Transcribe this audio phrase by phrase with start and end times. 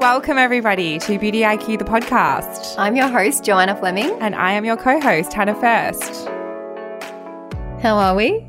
[0.00, 2.74] Welcome, everybody, to Beauty IQ, the podcast.
[2.78, 4.10] I'm your host, Joanna Fleming.
[4.20, 6.26] And I am your co host, Hannah First.
[7.82, 8.46] How are we?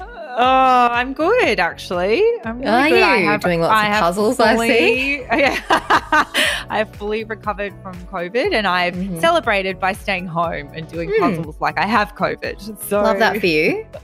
[0.00, 2.22] Oh, I'm good, actually.
[2.44, 2.98] I'm really are good.
[2.98, 4.36] you I have, doing lots I of puzzles?
[4.36, 5.20] Fully, I see.
[5.22, 6.24] Yeah,
[6.70, 9.20] I've fully recovered from COVID, and I've Mhm.
[9.20, 11.20] celebrated by staying home and doing Hmm.
[11.36, 12.78] puzzles like I have COVID.
[12.88, 13.84] So Love that for you.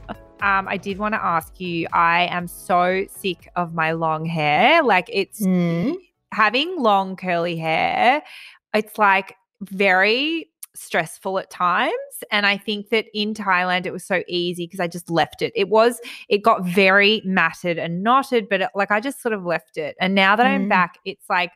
[0.43, 1.87] Um, I did want to ask you.
[1.95, 4.83] I am so sick of my long hair.
[4.83, 5.95] Like it's Mm.
[6.37, 8.23] Having long curly hair,
[8.75, 11.93] it's like very stressful at times.
[12.31, 15.51] And I think that in Thailand it was so easy because I just left it.
[15.57, 19.47] It was, it got very matted and knotted, but it, like I just sort of
[19.47, 19.97] left it.
[19.99, 20.69] And now that I'm Mm.
[20.69, 21.53] back, it's like,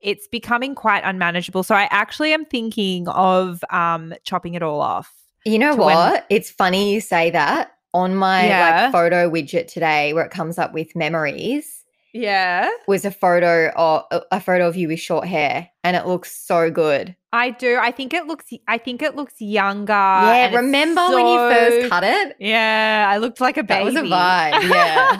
[0.00, 1.62] it's becoming quite unmanageable.
[1.62, 5.12] So I actually am thinking of um chopping it all off.
[5.44, 6.26] You know to when- what?
[6.30, 7.72] It's funny you say that.
[7.94, 8.84] On my Yeah.
[8.84, 11.81] like photo widget today, where it comes up with memories,
[12.12, 12.68] Yeah.
[12.86, 16.70] was a photo of a photo of you with short hair, and it looks so
[16.70, 17.16] good.
[17.32, 17.78] I do.
[17.80, 19.92] I think it looks I think it looks younger.
[19.92, 22.36] yeah, remember when you first cut it?
[22.38, 23.94] Yeah, I looked like a baby.
[23.94, 24.68] That was a vibe.
[24.70, 25.18] Yeah.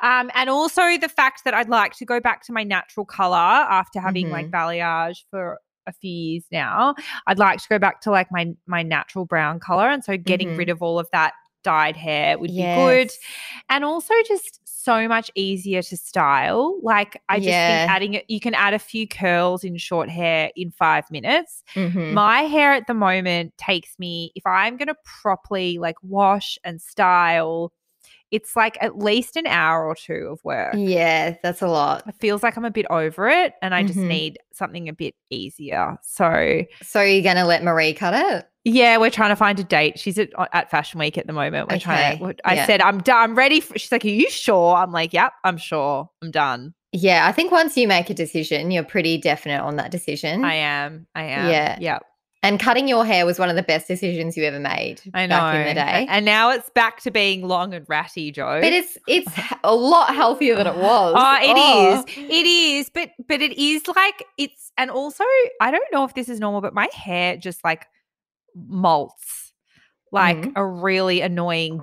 [0.20, 3.36] um, and also the fact that I'd like to go back to my natural color
[3.36, 4.54] after having like Mm-hmm.
[4.56, 6.94] balayage for a few years now.
[7.26, 10.48] I'd like to go back to like my my natural brown color, and so getting
[10.50, 10.58] Mhm.
[10.58, 13.10] rid of all of that dyed hair would be good,
[13.68, 16.78] and also just so much easier to style.
[16.82, 17.66] Like I just Yeah.
[17.86, 21.64] think adding it, you can add a few curls in short hair in five minutes.
[21.74, 22.12] Mhm.
[22.12, 26.80] My hair at the moment takes me, if I'm going to properly like wash and
[26.80, 27.72] style,
[28.34, 30.74] it's like at least an hour or two of work.
[30.76, 32.02] Yeah, that's a lot.
[32.08, 34.08] It feels like I'm a bit over it and I just Mhm.
[34.08, 35.96] need something a bit easier.
[36.02, 38.46] So, So you're gonna let Marie cut it?
[38.64, 39.98] yeah, we're trying to find a date.
[39.98, 41.70] She's at, at Fashion Week at the moment.
[41.70, 42.66] We're trying to, I yeah.
[42.66, 43.16] said, I'm done.
[43.30, 43.60] I'm ready.
[43.60, 44.74] For, she's like, Are you sure?
[44.76, 46.10] I'm like, Yep, I'm sure.
[46.22, 46.74] I'm done.
[46.92, 50.44] Yeah, I think once you make a decision, you're pretty definite on that decision.
[50.44, 51.06] I am.
[51.14, 51.50] I am.
[51.50, 51.76] Yeah.
[51.80, 52.02] Yep.
[52.44, 55.36] And cutting your hair was one of the best decisions you ever made I know.
[55.38, 56.06] back in the day.
[56.08, 58.60] And now it's back to being long and ratty, Joe.
[58.62, 59.30] but it's it's
[59.64, 61.14] a lot healthier than it was.
[61.16, 62.04] Oh, it is.
[62.16, 62.32] Oh.
[62.32, 62.90] It is.
[62.90, 65.24] But but it is like it's and also
[65.60, 67.86] I don't know if this is normal, but my hair just like
[68.56, 69.50] molts
[70.12, 70.52] like Mhm.
[70.56, 71.82] a really annoying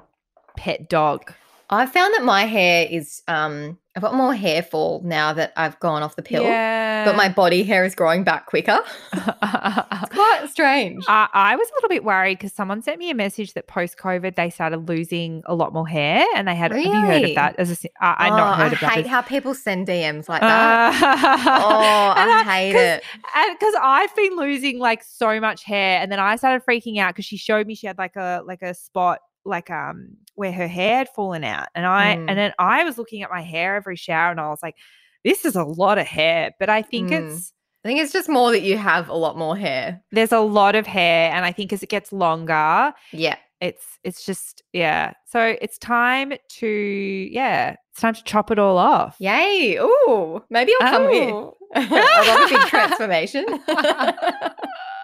[0.57, 1.33] pet dog.
[1.71, 5.77] I found that my hair is um I've got more hair fall now that I've
[5.81, 6.43] gone off the pill.
[6.43, 7.03] Yeah.
[7.03, 8.79] But my body hair is growing back quicker.
[9.13, 11.03] I, Quite strange.
[11.09, 14.35] I was a little bit worried because someone sent me a message that post COVID
[14.35, 16.71] they started losing a lot more hair, and they had.
[16.71, 16.89] Really?
[16.89, 17.55] Have you heard of that?
[17.59, 20.41] As a, I, I'd Oh, not heard I about hate how people send DMs like
[20.41, 20.93] that.
[21.03, 23.03] Uh, oh, and I hate it.
[23.59, 27.25] because I've been losing like so much hair, and then I started freaking out because
[27.25, 30.97] she showed me she had like a like a spot like um where her hair
[30.99, 32.25] had fallen out, and I Mm.
[32.29, 34.75] and then I was looking at my hair every shower, and I was like,
[35.23, 37.29] this is a lot of hair, but I think Mm.
[37.31, 37.53] it's
[37.83, 40.01] I think it's just more that you have a lot more hair.
[40.11, 43.37] there's a lot of hair, and I think as it gets longer, Yeah.
[43.59, 45.13] it's it's just yeah.
[45.25, 46.67] So it's time to
[47.31, 49.15] yeah, it's time to chop it all off.
[49.19, 49.77] Yay.
[49.77, 50.43] Ooh.
[50.49, 51.29] Maybe I'll come with.
[51.33, 51.57] Oh.
[51.73, 53.45] I love a big transformation.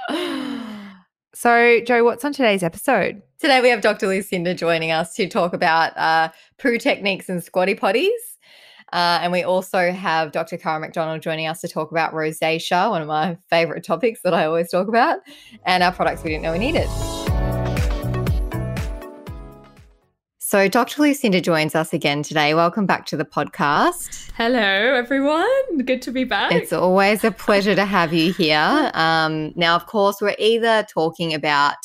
[1.39, 3.21] So, Joe, what's on today's episode?
[3.39, 4.07] Today we have Dr.
[4.07, 8.09] Lucinda joining us to talk about uh, poo techniques and squatty potties.
[8.91, 10.57] Uh, and we also have Dr.
[10.57, 14.45] Cara McDonald joining us to talk about rosacea, one of my favorite topics that I
[14.45, 15.19] always talk about,
[15.63, 16.87] and our products we didn't know we needed.
[20.47, 21.01] So, Dr.
[21.01, 22.53] Lucinda joins us again today.
[22.53, 24.31] Welcome back to the podcast.
[24.37, 25.79] Hello, everyone.
[25.83, 26.53] Good to be back.
[26.53, 28.89] It's always a pleasure to have you here.
[28.93, 31.75] Um, now, of course, we're either talking about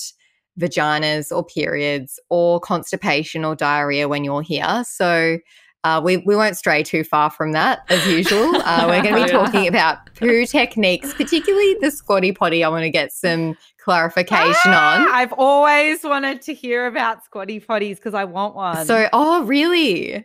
[0.60, 4.84] vaginas or periods or constipation or diarrhea when you're here.
[4.86, 5.38] So
[5.84, 8.52] uh, we, we won't stray too far from that as usual.
[8.62, 12.62] Uh, we're going to be talking about poo techniques, particularly the squatty potty.
[12.62, 15.08] I want to get some clarification Ah, on.
[15.12, 18.86] I've always wanted to hear about squatty potties because I want one.
[18.86, 20.24] So, oh, really?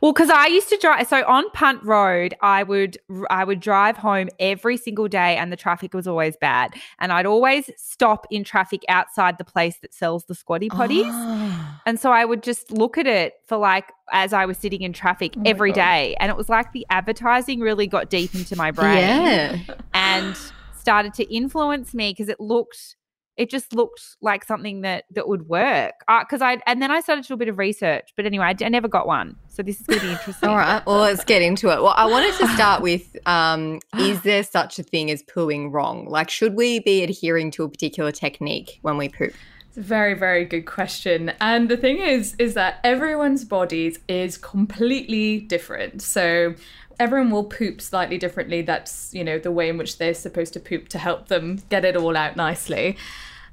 [0.00, 1.06] well, because I used to drive.
[1.06, 2.98] So on Punt Road, I would
[3.30, 6.74] I would drive home every single day, and the traffic was always bad.
[6.98, 11.08] And I'd always stop in traffic outside the place that sells the squatty potties.
[11.12, 11.65] Ah.
[11.86, 14.92] And so I would just look at it for like as I was sitting in
[14.92, 18.72] traffic Oh every day, and it was like the advertising really got deep into my
[18.72, 18.98] brain.
[18.98, 19.58] Yeah.
[19.94, 20.36] and
[20.76, 22.96] started to influence me because it looked
[23.36, 25.92] it just looked like something that that would work.
[26.08, 28.10] Because I and then I started to do a bit of research.
[28.16, 30.48] But anyway, I, d- I never got one, so this is going to be interesting.
[30.48, 31.82] All right, well, let's get into it.
[31.82, 36.06] Well, I wanted to start with: um, Is there such a thing as pooing wrong?
[36.08, 39.34] Like, should we be adhering to a particular technique when we poop?
[39.76, 41.32] Very, very good question.
[41.38, 46.00] And the thing is, is that everyone's bodies is completely different.
[46.00, 46.54] So
[46.98, 48.62] everyone will poop slightly differently.
[48.62, 51.84] That's, you know, the way in which they're supposed to poop to help them get
[51.84, 52.96] it all out nicely.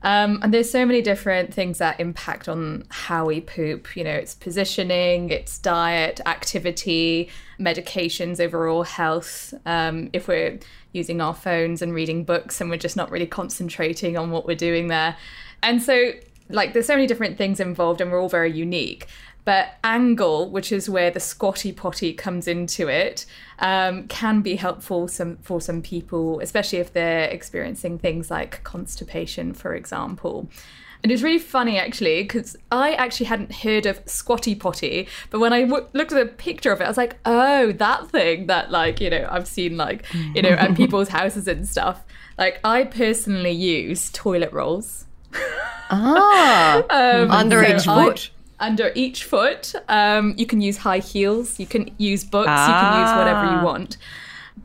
[0.01, 3.95] Um, and there's so many different things that impact on how we poop.
[3.95, 7.29] You know, it's positioning, it's diet, activity,
[7.59, 9.53] medications, overall health.
[9.65, 10.59] Um, if we're
[10.93, 14.55] using our phones and reading books and we're just not really concentrating on what we're
[14.55, 15.17] doing there.
[15.63, 16.11] And so,
[16.49, 19.07] like, there's so many different things involved and we're all very unique.
[19.45, 23.25] But angle, which is where the squatty potty comes into it,
[23.59, 29.53] um, can be helpful some, for some people, especially if they're experiencing things like constipation,
[29.53, 30.49] for example.
[31.03, 35.51] And it's really funny actually because I actually hadn't heard of squatty potty, but when
[35.51, 38.71] I w- looked at a picture of it, I was like, oh, that thing that
[38.71, 42.05] like you know I've seen like you know at people's houses and stuff.
[42.37, 45.05] Like I personally use toilet rolls.
[45.89, 48.29] Ah, Um, under so each I- foot.
[48.59, 49.73] under each foot.
[49.89, 53.59] Um, you can use high heels, you can use books, you can use whatever Ah.
[53.59, 53.97] you want.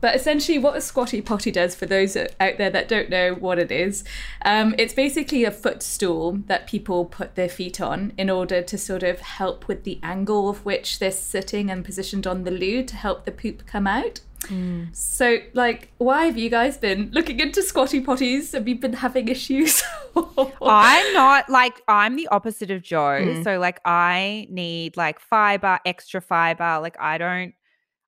[0.01, 3.57] But essentially, what a squatty potty does for those out there that don't know what
[3.59, 4.03] it is,
[4.45, 9.03] um, it's basically a footstool that people put their feet on in order to sort
[9.03, 12.95] of help with the angle of which they're sitting and positioned on the loo to
[12.95, 14.21] help the poop come out.
[14.43, 14.95] Mm.
[14.95, 18.53] So, like, why have you guys been looking into squatty potties?
[18.53, 19.83] Have you been having issues?
[20.61, 23.19] I'm not like I'm the opposite of Joe.
[23.21, 23.43] Mm.
[23.43, 26.79] So like I need like fiber, extra fiber.
[26.81, 27.53] Like I don't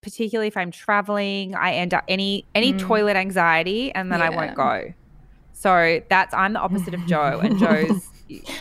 [0.01, 2.79] particularly if I'm traveling, I end up any any mm.
[2.79, 4.93] toilet anxiety and then I won't go.
[5.53, 8.09] So that's I'm the opposite of Joe and Joe's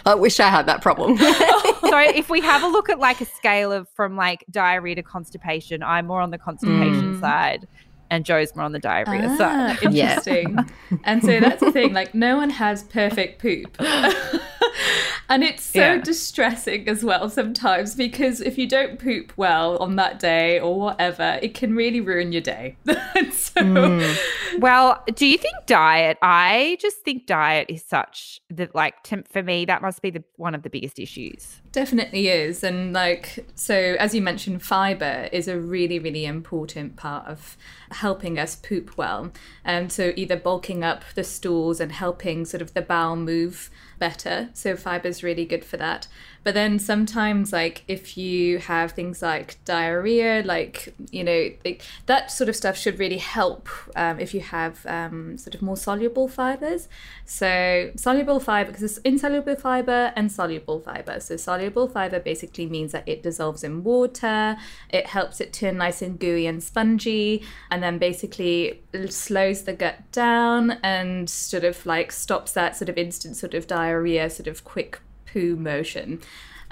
[0.07, 1.17] I wish I had that problem.
[1.19, 5.03] so if we have a look at like a scale of from like diarrhea to
[5.03, 7.21] constipation, I'm more on the constipation Mm.
[7.21, 7.67] side
[8.11, 9.79] and Joe's more on the diarrhea Ah, side.
[9.93, 10.15] Yeah.
[10.17, 10.59] interesting.
[11.05, 13.77] and so that's the thing, like no one has perfect poop.
[15.31, 15.99] and it's so Yeah.
[15.99, 21.39] distressing as well sometimes because if you don't poop well on that day or whatever,
[21.41, 22.77] it can really ruin your day.
[23.33, 24.17] So Mm.
[24.59, 26.19] Well, do you think diet?
[26.23, 28.95] I just think diet is such that like
[29.31, 31.61] for me that must be the one of the biggest issues.
[31.73, 32.65] Definitely is.
[32.65, 37.57] And like, so as you mentioned, fiber is a really, really important part of
[37.93, 39.33] helping us poop well.
[39.65, 44.49] Um, so either bulking up the stools and helping sort of the bowel move better.
[44.53, 46.09] So fiber is really good for that.
[46.43, 52.31] But then sometimes, like, if you have things like diarrhea, like, you know, like, that
[52.31, 56.29] sort of stuff should really help um, if you have um, sort of more soluble
[56.29, 56.89] fibers.
[57.27, 61.21] So, soluble fiber, because it's insoluble fiber and soluble fiber.
[61.21, 64.57] So, soluble fiber basically means that it dissolves in water,
[64.89, 70.11] it helps it turn nice and gooey and spongy, and then basically slows the gut
[70.11, 74.65] down and sort of like stops that sort of instant sort of diarrhea, sort of
[74.65, 75.01] quick
[75.33, 76.21] poo motion.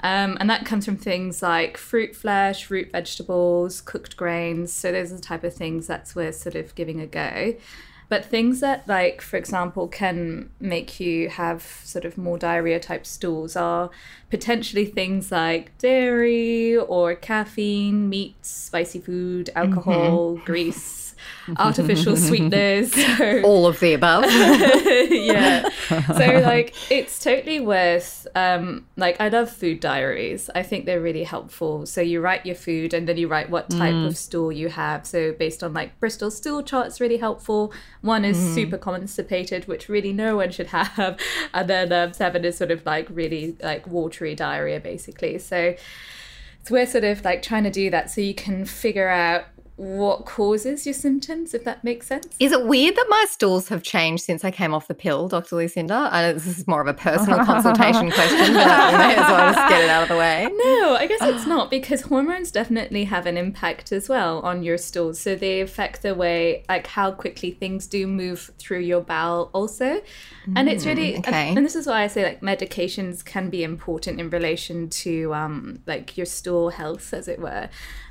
[0.01, 4.71] Um, and that comes from things like fruit flesh, root vegetables, cooked grains.
[4.71, 7.55] So those are the type of things that's worth sort of giving a go.
[8.09, 13.05] But things that, like, for example, can make you have sort of more diarrhea type
[13.05, 13.91] stools are
[14.31, 21.13] potentially things like dairy or caffeine, meat, spicy food, alcohol, grease,
[21.57, 22.93] artificial sweeteners.
[23.19, 24.25] So, All of the above.
[25.09, 25.67] yeah.
[25.89, 30.49] So like it's totally worth um like I love food diaries.
[30.53, 31.85] I think they're really helpful.
[31.85, 35.05] So you write your food and then you write what type of stool you have.
[35.05, 37.73] So based on like Bristol stool chart's really helpful.
[38.01, 41.19] One is super constipated, which really no one should have.
[41.53, 45.37] And then um, seven is sort of like really like watery diarrhea basically.
[45.39, 45.75] So
[46.63, 49.45] so we're sort of like trying to do that so you can figure out
[49.79, 52.35] what causes your symptoms, if that makes sense.
[52.37, 55.55] Is it weird that my stools have changed since I came off the pill, Dr.
[55.55, 56.09] Lucinda?
[56.11, 59.53] I know this is more of a personal consultation question, but I may as well
[59.53, 60.49] just get it out of the way.
[60.59, 64.77] No, I guess it's not because hormones definitely have an impact as well on your
[64.77, 65.19] stools.
[65.19, 70.01] So they affect the way, like how quickly things do move through your bowel, also.
[70.55, 71.49] And it's really, and- okay.
[71.55, 75.81] and, this is why I say like medications can be important in relation to um,
[75.85, 77.69] like your stool health, as it were.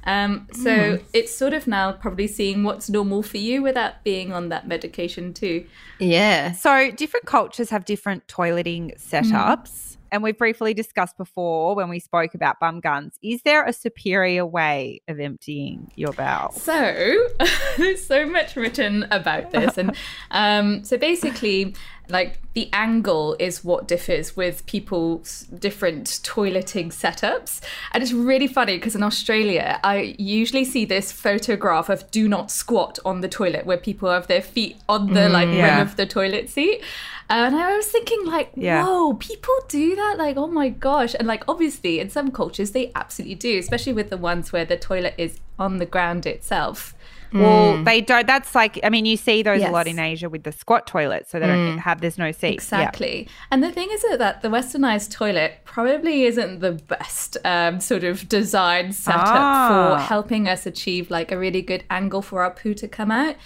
[0.08, 4.48] Um, so it's sort of now probably seeing what's normal for you without being on
[4.48, 5.66] that medication too.
[5.98, 6.52] Yeah.
[6.52, 9.87] So different cultures have different toileting setups.
[10.10, 13.18] And we've briefly discussed before when we spoke about bum guns.
[13.22, 16.52] Is there a superior way of emptying your bowel?
[16.52, 17.26] So
[17.76, 19.94] there's so much written about this, and
[20.30, 21.74] um, so basically,
[22.08, 27.60] like the angle is what differs with people's different toileting setups.
[27.92, 32.50] And it's really funny because in Australia, I usually see this photograph of do not
[32.50, 35.78] squat on the toilet where people have their feet on the like yeah.
[35.78, 36.82] rim of the toilet seat.
[37.30, 38.84] And I was thinking, like, Yeah.
[38.84, 40.16] whoa, people do that?
[40.18, 41.14] Like, oh my gosh.
[41.18, 44.76] And, like, obviously, in some cultures, they absolutely do, especially with the ones where the
[44.78, 46.94] toilet is on the ground itself.
[47.30, 48.26] Well, they don't.
[48.26, 51.28] That's like, I mean, you see those a lot in Asia with the squat toilet,
[51.28, 52.46] so they don't have, there's no seat.
[52.46, 52.52] Yeah.
[52.54, 53.28] Exactly.
[53.50, 58.26] And the thing is that the westernized toilet probably isn't the best um, sort of
[58.30, 59.96] design setup Ah.
[59.98, 63.36] for helping us achieve like a really good angle for our poo to come out.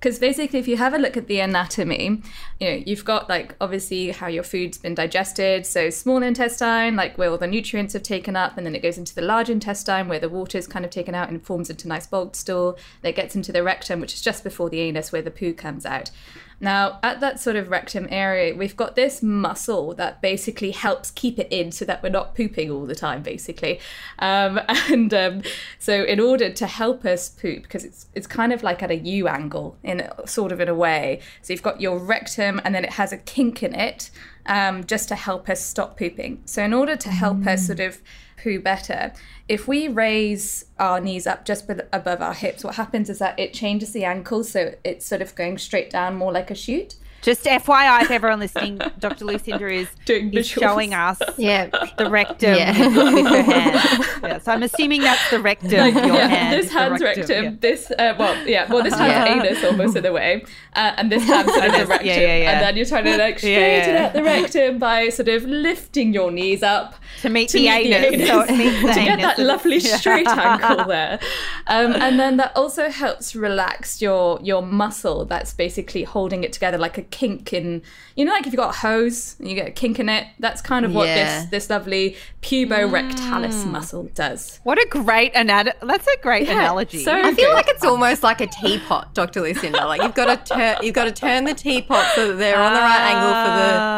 [0.00, 2.22] Because basically, if you have a look at the anatomy,
[2.60, 5.66] you know, you've got like obviously how your food's been digested.
[5.66, 8.96] So, small intestine, like where all the nutrients have taken up, and then it goes
[8.96, 11.88] into the large intestine where the water is kind of taken out and forms into
[11.88, 12.78] nice bulk stool.
[13.02, 15.84] That gets into the rectum, which is just before the anus where the poo comes
[15.84, 16.12] out.
[16.60, 21.38] Now, at that sort of rectum area, we've got this muscle that basically helps keep
[21.38, 23.78] it in so that we're not pooping all the time, basically.
[24.18, 25.42] Um, and um,
[25.78, 28.96] so, in order to help us poop, because it's it's kind of like at a
[28.96, 31.20] U angle, in sort of in a way.
[31.42, 34.10] So you've got your rectum, and then it has a kink in it,
[34.46, 36.42] um, just to help us stop pooping.
[36.44, 38.00] So, in order to help us sort of
[38.42, 39.12] poo better.
[39.48, 43.52] If we raise our knees up just above our hips, what happens is that it
[43.54, 46.96] changes the ankle, so it's sort of going straight down more like a chute.
[47.20, 49.24] Just FYI, if everyone listening, Dr.
[49.24, 51.66] Lucinda is, Doing is showing us Yeah.
[51.98, 52.78] the rectum Yeah.
[52.88, 54.04] with, with her hand.
[54.22, 55.70] Yeah, so I'm assuming that's the rectum.
[55.70, 57.44] your yeah, hand this is the hand's rectum.
[57.44, 57.52] yeah.
[57.58, 59.12] This, uh, well, yeah, well, this hand's
[59.44, 59.48] Yeah.
[59.50, 60.44] anus almost in a way,
[60.78, 62.06] uh, and this hand's sort of the rectum.
[62.08, 62.50] yeah, yeah, yeah.
[62.52, 64.06] And then you're trying to like straighten yeah.
[64.06, 67.92] out the rectum by sort of lifting your knees up To meet to the meet
[67.92, 68.28] anus.
[68.28, 69.22] So it meets the to get anus.
[69.36, 71.18] that lovely straight ankle there.
[71.66, 76.78] Um, and then that also helps relax your your muscle that's basically holding it together
[76.78, 77.82] like a kink in
[78.16, 80.26] you know like if you've got a hose and you get a kink in it
[80.38, 81.40] that's kind of what Yeah.
[81.42, 85.76] this this lovely puborectalis muscle does What a great analogy.
[85.82, 87.02] That's a great Yeah, analogy.
[87.04, 87.54] so I feel good.
[87.54, 89.40] like it's almost like a teapot, Dr.
[89.40, 89.84] Lucinda.
[89.86, 92.74] Like you've got to turn, you've got to turn the teapot so that they're on
[92.74, 93.50] the right angle for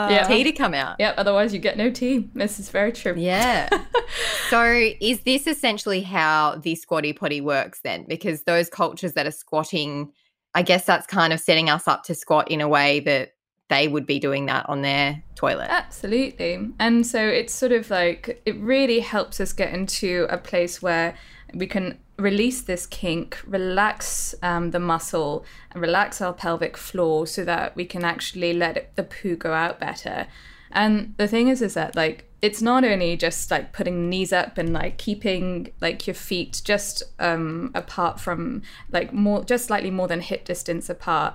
[0.08, 0.26] the Yeah.
[0.28, 0.96] tea to come out.
[0.98, 2.28] Yep, otherwise you get no tea.
[2.34, 3.14] This is very true.
[3.16, 3.68] Yeah.
[4.50, 8.04] so is this essentially how the squatty potty works then?
[8.08, 10.12] Because those cultures that are squatting,
[10.54, 13.32] I guess that's kind of setting us up to squat in a way that
[13.68, 15.68] they would be doing that on their toilet.
[15.70, 16.58] Absolutely.
[16.80, 21.14] And so it's sort of like, it really helps us get into a place where
[21.54, 27.44] we can release this kink, relax um, the muscle, and relax our pelvic floor so
[27.44, 30.26] that we can actually let it, the poo go out better.
[30.70, 34.56] And the thing is, is that like, it's not only just like putting knees up
[34.56, 40.08] and like keeping like your feet just um apart from like more just slightly more
[40.08, 41.34] than hip distance apart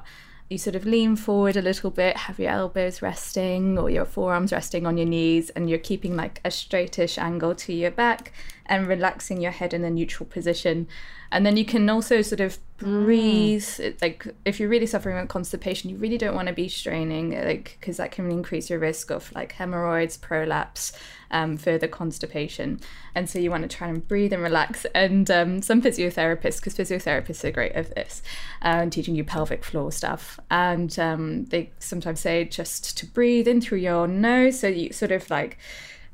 [0.49, 4.51] you sort of lean forward a little bit, have your elbows resting or your forearms
[4.51, 8.31] resting on your knees, and you're keeping like a straightish angle to your back
[8.67, 10.87] and relaxing your head in a neutral position.
[11.35, 13.67] And then you can also sort of breathe.
[13.77, 17.31] It's like if you're really suffering with constipation, you really don't want to be straining,
[17.31, 20.93] like because that can increase your risk of like hemorrhoids, prolapse,
[21.31, 22.79] um, further constipation.
[23.15, 24.85] And so you want to try and breathe and relax.
[24.95, 28.23] And um, some physiotherapists, because physiotherapists are great at this,
[28.61, 30.39] uh, and teaching you pelvic floor stuff.
[30.49, 35.11] And um, they sometimes say just to breathe in through your nose, so you sort
[35.11, 35.57] of like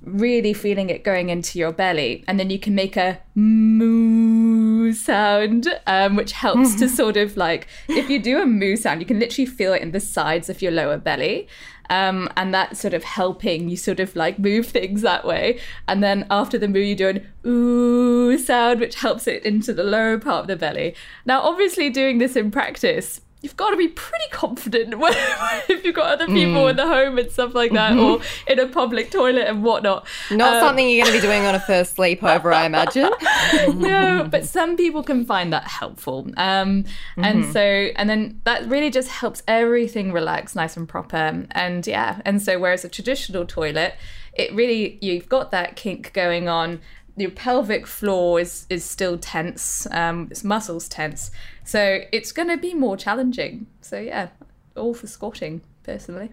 [0.03, 5.67] really feeling it going into your belly and then you can make a moo sound
[5.86, 9.20] um, which helps to sort of like if you do a moo sound you can
[9.20, 11.48] literally feel it in the sides of your lower belly
[11.91, 15.60] um, and that's sort of helping you sort of like move things that way.
[15.89, 19.84] And then after the moo you do an ooh sound which helps it into the
[19.84, 20.96] lower part of the belly.
[21.25, 25.13] Now obviously doing this in practice you've got to be pretty confident when,
[25.67, 28.67] if you've got other people in the home and stuff like that, or in a
[28.67, 30.05] public toilet and whatnot.
[30.29, 33.10] Not Um, something you're going to be doing on a first sleepover, I imagine.
[33.79, 36.29] no, but some people can find that helpful.
[36.38, 36.86] Um,
[37.17, 41.45] And so, and then that really just helps everything relax nice and proper.
[41.51, 43.95] And yeah, and so whereas a traditional toilet,
[44.33, 46.79] it really, you've got that kink going on.
[47.22, 51.32] Your pelvic floor is, is still tense, um, its muscles tense.
[51.63, 53.68] So it's going to be more challenging.
[53.82, 54.30] So yeah,
[54.75, 56.32] all for squatting, personally.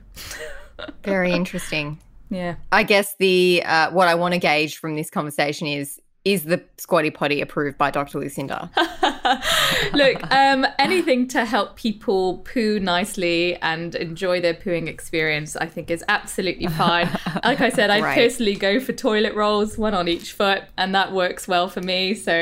[1.04, 1.98] Very interesting.
[2.30, 2.56] Yeah.
[2.70, 5.98] I guess the uh, what I want to gauge from this conversation is
[6.32, 8.18] is the squatty potty approved by Dr.
[8.18, 8.70] Lucinda?
[9.92, 15.90] Look, um, anything to help people poo nicely and enjoy their pooing experience, I think
[15.90, 17.08] is absolutely fine.
[17.44, 18.14] Like I said, I Right.
[18.16, 22.14] personally go for toilet rolls, one on each foot, and that works well for me.
[22.14, 22.32] So,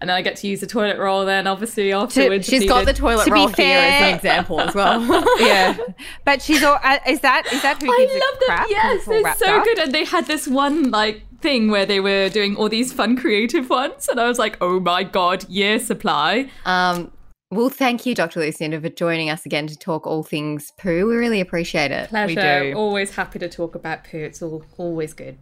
[0.00, 2.46] and then I get to use the toilet roll then obviously afterwards.
[2.46, 5.00] She's if got the toilet To be roll here as fair- an example as well.
[5.40, 5.76] Yeah.
[6.24, 6.78] But she's all.
[6.82, 8.46] Uh, is that is that who I gives a love them.
[8.46, 8.66] crap?
[8.70, 9.64] Yes, It's they're so up?
[9.64, 9.78] good.
[9.78, 13.68] And they had this one like thing where they were doing all these fun creative
[13.68, 16.50] ones, and I was like, oh my god, year supply.
[16.64, 17.12] um,
[17.50, 18.40] well, thank you, Dr.
[18.40, 21.06] Lucinda, for joining us again to talk all things poo.
[21.06, 22.08] We really appreciate it.
[22.08, 22.70] Pleasure.
[22.70, 22.78] do.
[22.78, 24.16] Always happy to talk about poo.
[24.16, 25.36] It's all always good.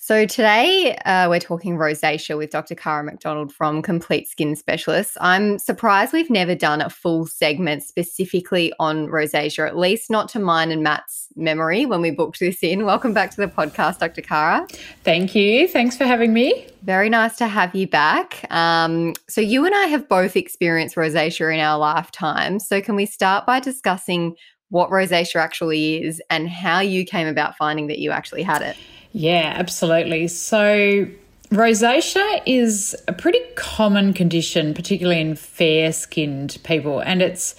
[0.05, 2.75] So today uh, we're talking rosacea with Dr.
[2.75, 5.15] Cara McDonald from Complete Skin Specialists.
[5.21, 10.39] I'm surprised we've never done a full segment specifically on rosacea, at least not to
[10.39, 12.83] mine and Matt's memory when we booked this in.
[12.83, 14.21] Welcome back to the podcast, Dr.
[14.21, 14.67] Cara.
[15.05, 15.69] Thank you.
[15.69, 16.67] Thanks for having me.
[16.81, 18.45] Very nice to have you back.
[18.51, 22.59] Um, so you and I have both experienced rosacea in our lifetime.
[22.59, 24.35] So can we start by discussing
[24.73, 28.75] what rosacea actually is and how you came about finding that you actually had it?
[29.11, 30.27] Yeah, absolutely.
[30.27, 31.07] So,
[31.51, 37.53] rosacea is a pretty common condition, particularly in fair skinned people, and it's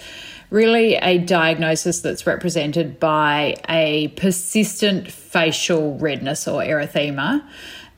[0.51, 7.45] really a diagnosis that's represented by a persistent facial redness or erythema.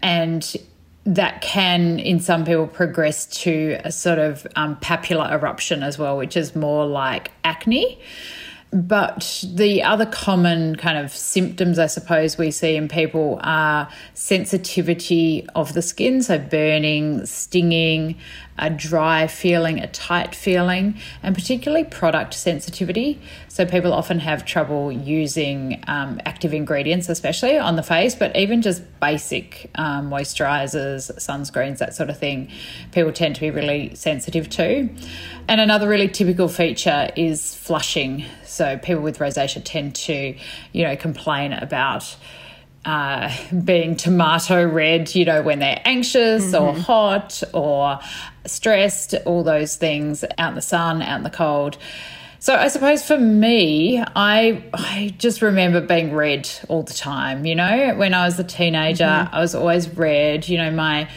[0.03, 0.55] And
[1.07, 6.19] that can, in some people, progress to a sort of um, papular eruption as well,
[6.19, 7.99] which is more like acne.
[8.77, 15.49] But the other common kind of symptoms, I suppose, we see in people are sensitivity
[15.55, 18.17] of the skin, so burning, stinging,
[18.59, 23.19] a dry feeling, a tight feeling, and particularly product sensitivity.
[23.49, 28.61] So people often have trouble using um, active ingredients, especially on the face, but even
[28.61, 32.51] just basic um, moisturizers, sunscreens, that sort of thing,
[32.93, 34.91] people tend to be really sensitive to.
[35.49, 38.25] And another really typical feature is flushing.
[38.57, 40.35] So people with rosacea tend to,
[40.73, 42.17] you know, complain about
[42.85, 43.35] uh,
[43.65, 47.99] being tomato red, you know, when they're anxious or hot or
[48.47, 51.79] stressed, all those things out in the sun, out in the cold.
[52.39, 57.45] So I suppose for me, I I just remember being red all the time.
[57.45, 60.49] You know, when I was a teenager, I was always red.
[60.49, 61.09] You know, my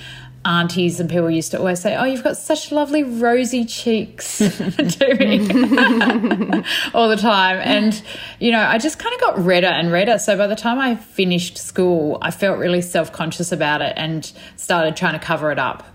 [0.49, 5.15] aunties and people used to always say, "Oh, you've got such lovely rosy cheeks," to
[5.19, 5.47] me
[6.93, 7.59] all the time.
[7.63, 8.01] And
[8.39, 10.17] you know, I just kind of got redder and redder.
[10.17, 14.31] So by the time I finished school, I felt really self conscious about it and
[14.55, 15.85] started trying to cover it up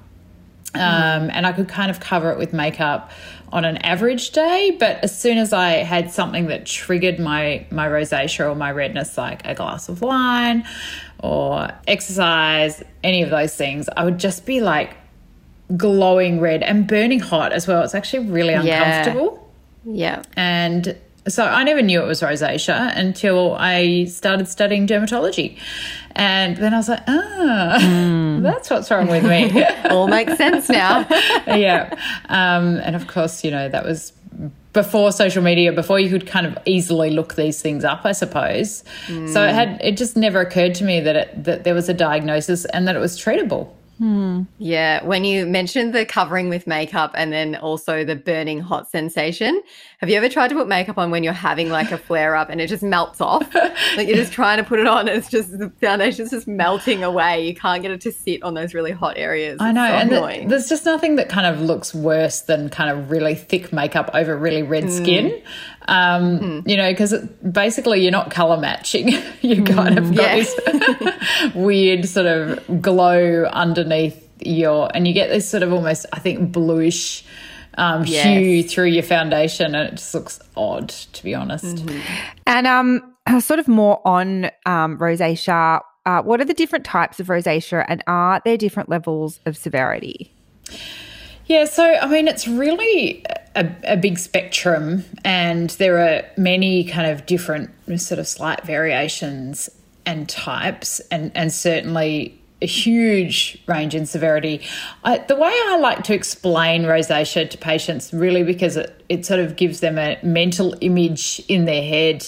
[0.74, 3.12] um, and I could kind of cover it with makeup
[3.52, 4.76] on an average day.
[4.78, 9.16] But as soon as I had something that triggered my my rosacea or my redness,
[9.16, 10.64] like a glass of wine
[11.24, 14.94] or exercise, any of those things, I would just be like
[15.74, 17.82] glowing red and burning hot as well.
[17.82, 19.50] It's actually really uncomfortable.
[19.86, 20.18] Yeah.
[20.18, 20.22] yeah.
[20.36, 25.58] And so I never knew it was rosacea until I started studying dermatology.
[26.14, 29.64] And then I was like, ah, that's what's wrong with me.
[29.90, 31.06] All makes sense now.
[31.46, 31.94] yeah.
[32.28, 34.12] Um, and of course, you know, that was
[34.74, 38.84] before social media, before you could kind of easily look these things up, I suppose.
[39.32, 41.94] So it had it just never occurred to me that it, that there was a
[41.94, 43.70] diagnosis and that it was treatable.
[44.58, 49.62] Yeah, when you mentioned the covering with makeup and then also the burning hot sensation,
[50.04, 52.50] have you ever tried to put makeup on when you're having like a flare up
[52.50, 53.54] and it just melts off?
[53.96, 57.02] Like you're just trying to put it on, and it's just the foundation's just melting
[57.02, 57.46] away.
[57.46, 59.58] You can't get it to sit on those really hot areas.
[59.60, 60.48] I know, so and th- annoying.
[60.48, 64.36] there's just nothing that kind of looks worse than kind of really thick makeup over
[64.36, 64.90] really red mm.
[64.90, 65.42] skin.
[65.88, 66.68] Um, mm.
[66.68, 67.14] You know, because
[67.50, 69.08] basically you're not color matching.
[69.40, 70.44] you kind of mm, got yeah.
[70.44, 76.18] this weird sort of glow underneath your, and you get this sort of almost, I
[76.18, 77.24] think, bluish
[77.76, 78.24] um, Yes.
[78.24, 81.84] hue through your foundation, and it just looks odd, to be honest.
[82.46, 85.80] And um, sort of more on um, rosacea.
[86.06, 90.32] Uh, what are the different types of rosacea, and are there different levels of severity?
[91.46, 97.10] Yeah, so I mean, it's really a, a big spectrum, and there are many kind
[97.10, 99.70] of different, sort of slight variations
[100.06, 104.60] and types, and, and certainly a huge range in severity.
[105.04, 109.38] I, the way I like to explain rosacea to patients, really, because it, it sort
[109.38, 112.26] of gives them a mental image in their head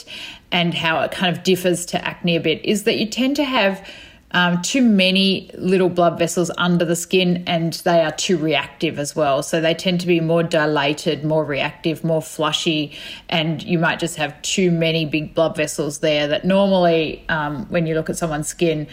[0.52, 3.44] and how it kind of differs to acne a bit, is that you tend to
[3.44, 3.84] have
[4.32, 9.16] um, too many little blood vessels under the skin and they are too reactive as
[9.16, 9.42] well.
[9.42, 12.92] So they tend to be more dilated, more reactive, more flushy,
[13.28, 17.86] and you might just have too many big blood vessels there that normally, um, when
[17.86, 18.86] you look at someone's skin,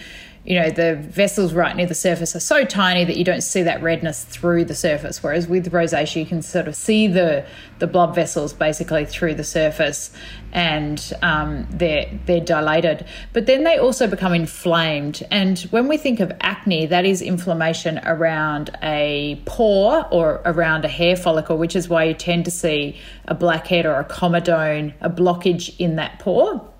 [0.46, 3.64] you know, the vessels right near the surface are so tiny that you don't see
[3.64, 5.24] that redness through the surface.
[5.24, 7.46] Whereas with rosacea, you can sort of see the
[7.80, 10.12] the blood vessels basically through the surface,
[10.52, 13.06] and um, they're they're dilated.
[13.32, 15.24] But then they also become inflamed.
[15.32, 20.90] And when we think of acne, that is inflammation around a pore or around a
[20.90, 25.10] hair follicle, which is why you tend to see a blackhead or a comedone, a
[25.10, 26.73] blockage in that pore.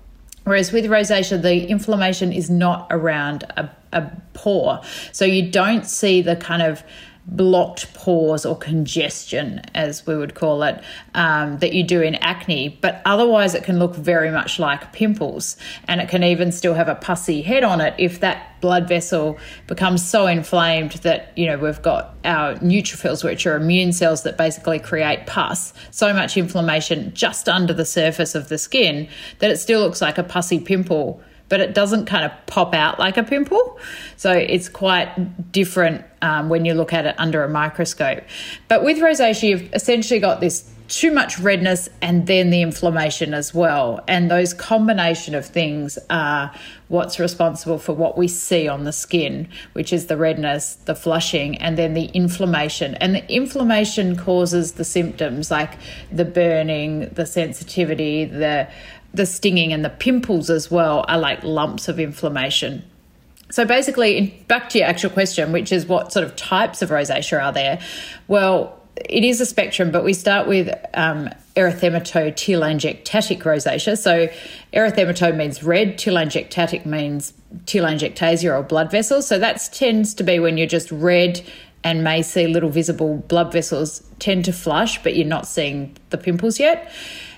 [0.44, 4.80] Whereas with rosacea, the inflammation is not around a, a pore.
[5.12, 6.82] So you don't see the kind of
[7.26, 10.82] blocked pores or congestion, as we would call it,
[11.14, 12.78] um, that you do in acne.
[12.80, 15.56] But otherwise, it can look very much like pimples,
[15.88, 19.38] and it can even still have a pussy head on it if that blood vessel
[19.66, 24.36] becomes so inflamed that you know we've got our neutrophils, which are immune cells that
[24.36, 25.72] basically create pus.
[25.90, 29.08] So much inflammation just under the surface of the skin
[29.38, 32.98] that it still looks like a pussy pimple but it doesn't kind of pop out
[32.98, 33.78] like a pimple.
[34.16, 38.24] So it's quite different um, when you look at it under a microscope.
[38.68, 43.54] But with rosacea, you've essentially got this too much redness and then the inflammation as
[43.54, 44.04] well.
[44.06, 46.54] And those combination of things are
[46.88, 51.56] what's responsible for what we see on the skin, which is the redness, the flushing,
[51.56, 52.94] and then the inflammation.
[52.96, 55.78] And the inflammation causes the symptoms like
[56.12, 58.68] the burning, the sensitivity, the
[59.14, 62.84] the stinging and the pimples as well are like lumps of inflammation.
[63.50, 67.42] So basically, back to your actual question, which is what sort of types of rosacea
[67.42, 67.80] are there?
[68.26, 73.98] Well, it is a spectrum, but we start with um, rosacea.
[73.98, 74.28] So
[74.72, 77.32] erythemato means red, telangiectatic means
[77.66, 79.26] telangiectasia or blood vessels.
[79.26, 81.42] So that tends to be when you're just red
[81.82, 86.18] and may see little visible blood vessels tend to flush, but you're not seeing the
[86.18, 86.90] pimples yet.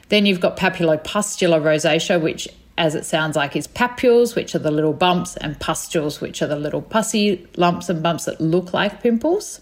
[0.08, 4.70] Then you've got papulopustular rosacea, which, as it sounds like, is papules, which are the
[4.70, 9.02] little bumps, and pustules, which are the little pussy lumps and bumps that look like
[9.02, 9.60] pimples.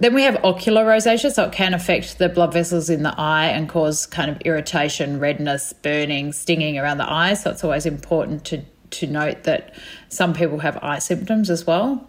[0.00, 3.46] Then we have ocular rosacea, so it can affect the blood vessels in the eye
[3.46, 7.34] and cause kind of irritation, redness, burning, stinging around the eye.
[7.34, 9.74] So it's always important to, to note that
[10.08, 12.08] some people have eye symptoms as well.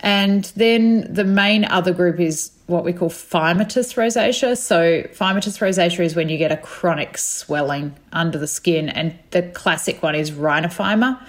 [0.00, 4.56] And then the main other group is what we call phymatous rosacea.
[4.56, 9.42] So, phymatous rosacea is when you get a chronic swelling under the skin, and the
[9.42, 11.20] classic one is rhinophyma,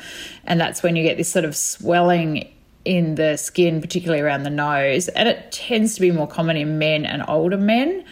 [0.46, 2.50] and that's when you get this sort of swelling
[2.86, 6.80] in the skin, particularly around the nose, and it tends to be more common in
[6.80, 8.04] men and older men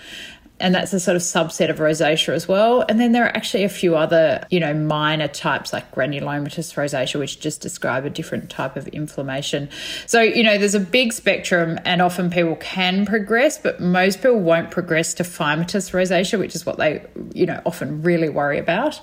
[0.60, 2.86] and that's a sort of subset of rosacea as well.
[2.88, 7.20] And then there are actually a few other, you know, minor types like granulomatous rosacea,
[7.20, 9.70] which just describe a different type of inflammation.
[10.06, 14.40] So, you know, there's a big spectrum, and often people can progress, but most people
[14.40, 19.00] won't progress to phymatous rosacea, which is what they, you know, often really worry about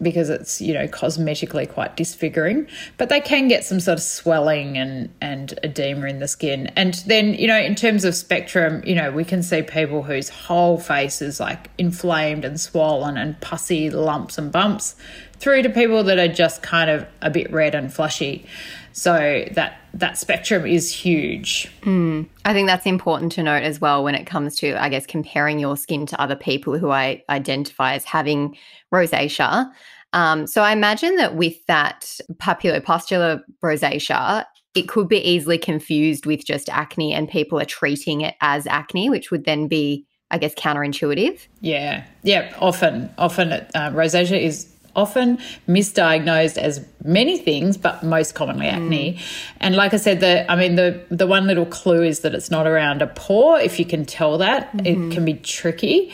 [0.00, 2.66] because it's, you know, cosmetically quite disfiguring.
[2.98, 6.68] But they can get some sort of swelling and, and edema in the skin.
[6.76, 10.28] And then, you know, in terms of spectrum, you know, we can see people whose
[10.28, 14.96] whole face is like inflamed and swollen and pussy lumps and bumps
[15.38, 18.44] through to people that are just kind of a bit red and flushy.
[18.90, 21.70] So that that spectrum is huge.
[21.82, 22.26] Mm.
[22.44, 25.60] I think that's important to note as well when it comes to, I guess, comparing
[25.60, 28.56] your skin to other people who I identify as having
[28.92, 29.70] rosacea.
[30.12, 36.44] Um, so I imagine that with that papulopustular rosacea, it could be easily confused with
[36.44, 40.54] just acne, and people are treating it as acne, which would then be I guess,
[40.54, 41.46] counterintuitive.
[41.60, 42.54] Yeah, yeah.
[42.60, 45.38] Often, often, uh, rosacea is often
[45.68, 49.14] misdiagnosed as many things, but most commonly acne.
[49.14, 49.22] Mm.
[49.60, 52.50] And like I said, the I mean the the one little clue is that it's
[52.50, 53.58] not around a pore.
[53.58, 55.10] If you can tell that, mm-hmm.
[55.10, 56.12] it can be tricky.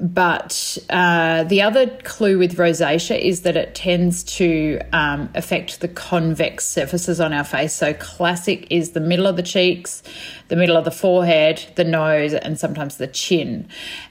[0.00, 5.88] But uh, the other clue with rosacea is that it tends to um, affect the
[5.88, 7.72] convex surfaces on our face.
[7.72, 10.04] So, classic is the middle of the cheeks,
[10.46, 13.66] the middle of the forehead, the nose, and sometimes the chin.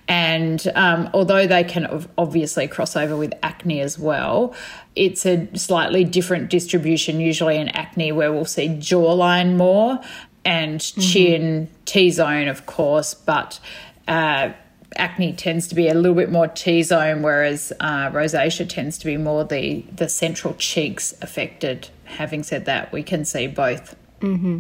[0.10, 4.54] And um, although they can obviously cross over with acne as well,
[4.94, 10.02] it's a slightly different distribution, usually in acne, where we'll see jawline more
[10.44, 11.00] and mm-hmm.
[11.00, 11.84] chin, mm-hmm.
[11.86, 13.62] T zone, of course, but.
[14.06, 14.52] Uh,
[14.98, 19.06] acne tends to be a little bit more T zone, whereas uh, rosacea tends to
[19.06, 21.90] be more the the central cheeks affected.
[22.06, 23.96] Having said that, we can see both.
[24.22, 24.60] Mm-hmm.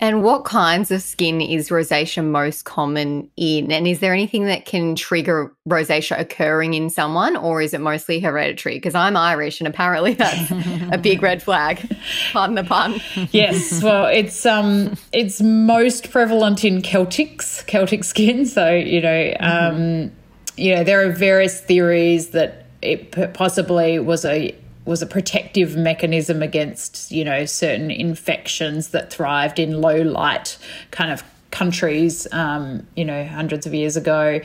[0.00, 3.72] And what kinds of skin is rosacea most common in?
[3.72, 8.20] And is there anything that can trigger rosacea occurring in someone, or is it mostly
[8.20, 8.76] hereditary?
[8.76, 10.50] Because I'm Irish, and apparently that's
[10.92, 11.96] a big red flag.
[12.32, 13.00] Pardon the pun.
[13.32, 18.46] yes, well, it's um, it's most prevalent in Celtics, Celtic skin.
[18.46, 20.12] So you know, um,
[20.56, 24.54] you know, there are various theories that it possibly was a
[24.88, 30.56] was a protective mechanism against, you know, certain infections that thrived in low light
[30.90, 34.40] kind of countries, um, you know, hundreds of years ago.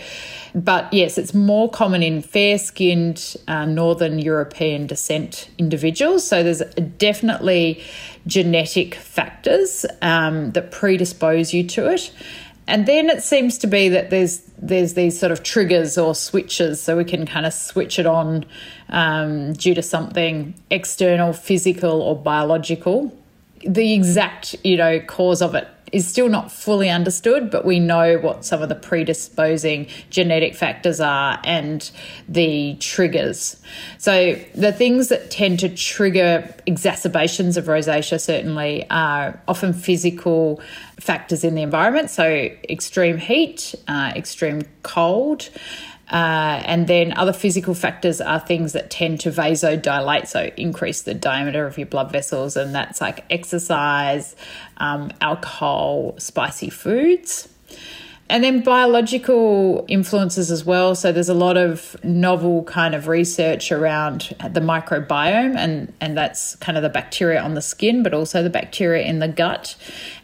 [0.53, 6.27] But yes, it's more common in fair skinned uh, Northern European descent individuals.
[6.27, 6.61] So there's
[6.97, 7.81] definitely
[8.27, 12.11] genetic factors um, that predispose you to it.
[12.67, 16.81] And then it seems to be that there's there's these sort of triggers or switches,
[16.81, 18.45] so we can kind of switch it on
[18.93, 23.13] um, due to something external, physical, or biological.
[23.65, 28.17] The exact you know cause of it is still not fully understood, but we know
[28.17, 31.91] what some of the predisposing genetic factors are and
[32.27, 33.61] the triggers.
[33.99, 40.59] So, the things that tend to trigger exacerbations of rosacea certainly are often physical
[40.99, 42.27] factors in the environment, so
[42.67, 45.49] extreme heat, uh, extreme cold.
[46.13, 51.13] Uh, and then other physical factors are things that tend to vasodilate, so increase the
[51.15, 54.35] diameter of your blood vessels, and that's like exercise,
[54.77, 57.49] um, alcohol, spicy foods.
[58.29, 60.95] And then biological influences as well.
[60.95, 66.55] So there's a lot of novel kind of research around the microbiome, and, and that's
[66.57, 69.75] kind of the bacteria on the skin, but also the bacteria in the gut,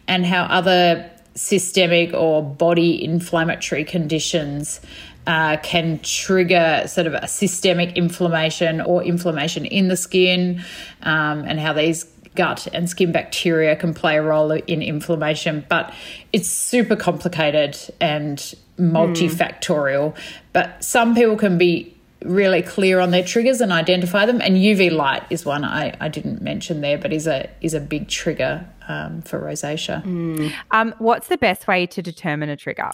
[0.08, 4.82] and how other systemic or body inflammatory conditions
[5.30, 10.63] uh, can trigger sort of a systemic inflammation or inflammation in the skin,
[11.04, 15.63] um, and how these gut and skin bacteria can play a role in inflammation.
[15.70, 15.94] But
[16.34, 18.39] it's super complicated and
[18.80, 20.15] multifactorial.
[20.15, 20.20] Mm.
[20.52, 24.42] But some people can be really clear on their triggers and identify them.
[24.42, 27.80] And UV light is one I, I didn't mention there, but is a is a
[27.80, 30.04] big trigger um, for rosacea.
[30.04, 30.52] Mm.
[30.72, 32.89] Um, what's the best way to determine a trigger?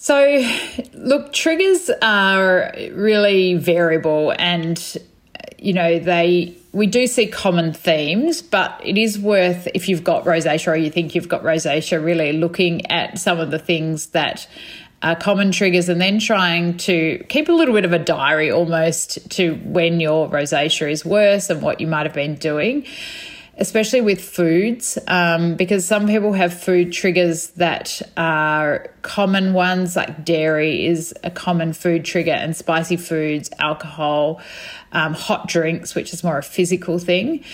[0.00, 0.48] So,
[0.94, 4.80] look, triggers are really variable and
[5.58, 10.24] you know, they we do see common themes, but it is worth if you've got
[10.24, 14.46] rosacea or you think you've got rosacea, really looking at some of the things that
[15.02, 19.28] are common triggers and then trying to keep a little bit of a diary almost
[19.30, 22.86] to when your rosacea is worse and what you might have been doing
[23.58, 30.24] especially with foods, um, because some people have food triggers that are common ones, like
[30.24, 34.40] dairy is a common food trigger, and spicy foods, alcohol,
[34.92, 37.44] um, hot drinks, which is more a physical thing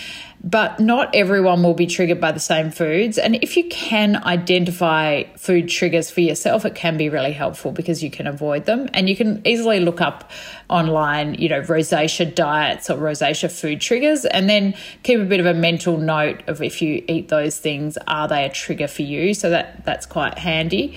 [0.44, 3.16] but not everyone will be triggered by the same foods.
[3.16, 8.02] And if you can identify food triggers for yourself, it can be really helpful because
[8.02, 8.90] you can avoid them.
[8.92, 10.30] And you can easily look up
[10.68, 15.46] online, you know, rosacea diets or rosacea food triggers, and then keep a bit of
[15.46, 19.34] a mental note of if you eat those things, are they a trigger for you?
[19.34, 20.96] So that that's quite handy.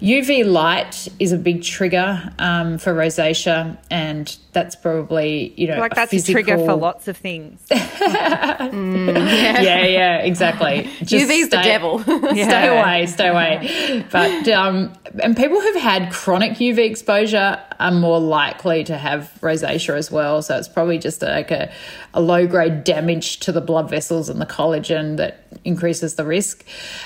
[0.00, 5.94] UV light is a big trigger um, for rosacea, and that's probably you know like
[5.94, 6.40] that's a, physical...
[6.40, 7.66] a trigger for lots of things.
[7.70, 9.60] mm, yeah.
[9.60, 9.86] yeah.
[9.86, 10.88] yeah, exactly.
[11.02, 11.98] Just UV's stay, the devil.
[12.00, 12.80] stay yeah.
[12.80, 14.04] away, stay away.
[14.10, 19.07] But um, and people who've had chronic UV exposure are more likely to have
[19.40, 20.42] rosacea as well.
[20.42, 21.72] So it's probably just like a,
[22.14, 26.64] a low grade damage to the blood vessels and the collagen that increases the risk.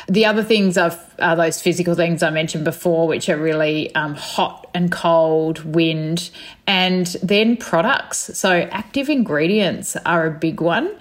[0.09, 4.15] The other things are, are those physical things I mentioned before, which are really um,
[4.15, 6.31] hot and cold, wind,
[6.67, 8.39] and then products.
[8.39, 10.95] So active ingredients are a big one.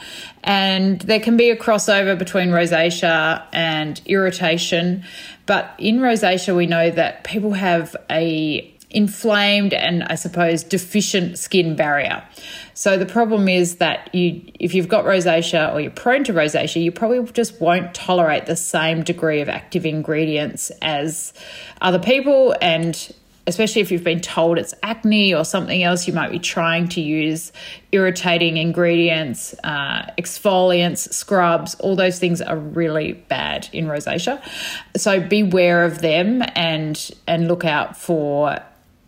[0.44, 5.04] And there can be a crossover between rosacea and irritation.
[5.46, 11.76] But in rosacea, we know that people have a inflamed and I suppose deficient skin
[11.76, 12.24] barrier.
[12.74, 16.84] So the problem is that you if you've got rosacea or you're prone to rosacea,
[16.84, 21.34] you probably just won't tolerate the same degree of active ingredients as
[21.82, 23.14] other people and
[23.48, 27.02] especially if you've been told it's acne or something else, you might be trying to
[27.02, 27.52] use
[27.92, 31.76] irritating ingredients, uh, exfoliants, scrubs.
[31.76, 34.42] All those things are really bad in rosacea.
[34.96, 38.60] So beware of them and and look out for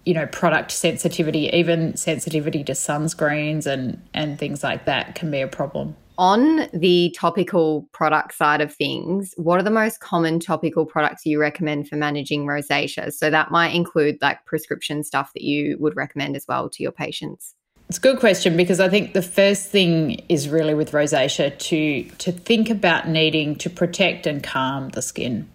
[0.06, 5.42] you know product sensitivity even sensitivity to sunscreens and and things like that can be
[5.42, 5.96] a problem.
[6.20, 11.40] On the topical product side of things what are the most common topical products you
[11.40, 13.12] recommend for managing rosacea?
[13.14, 16.92] So that might include like prescription stuff that you would recommend as well to your
[16.92, 17.56] patients
[17.94, 22.04] it's a good question because I think the first thing is really with rosacea to
[22.18, 25.48] to think about needing to protect and calm the skin.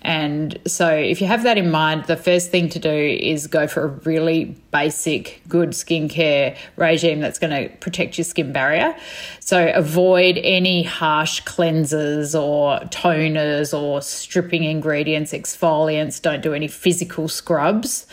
[0.00, 3.66] And so if you have that in mind, the first thing to do is go
[3.66, 8.96] for a really basic good skincare regime that's going to protect your skin barrier.
[9.40, 17.28] So avoid any harsh cleansers or toners or stripping ingredients, exfoliants, don't do any physical
[17.28, 18.06] scrubs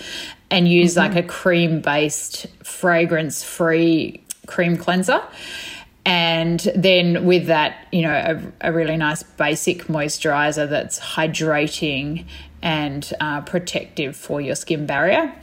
[0.50, 1.14] and use mm-hmm.
[1.14, 5.22] like a cream based, fragrance free cream cleanser.
[6.06, 8.14] And then with that, you know,
[8.62, 12.26] a, a really nice basic moisturizer that's hydrating
[12.62, 15.36] and uh, protective for your skin barrier.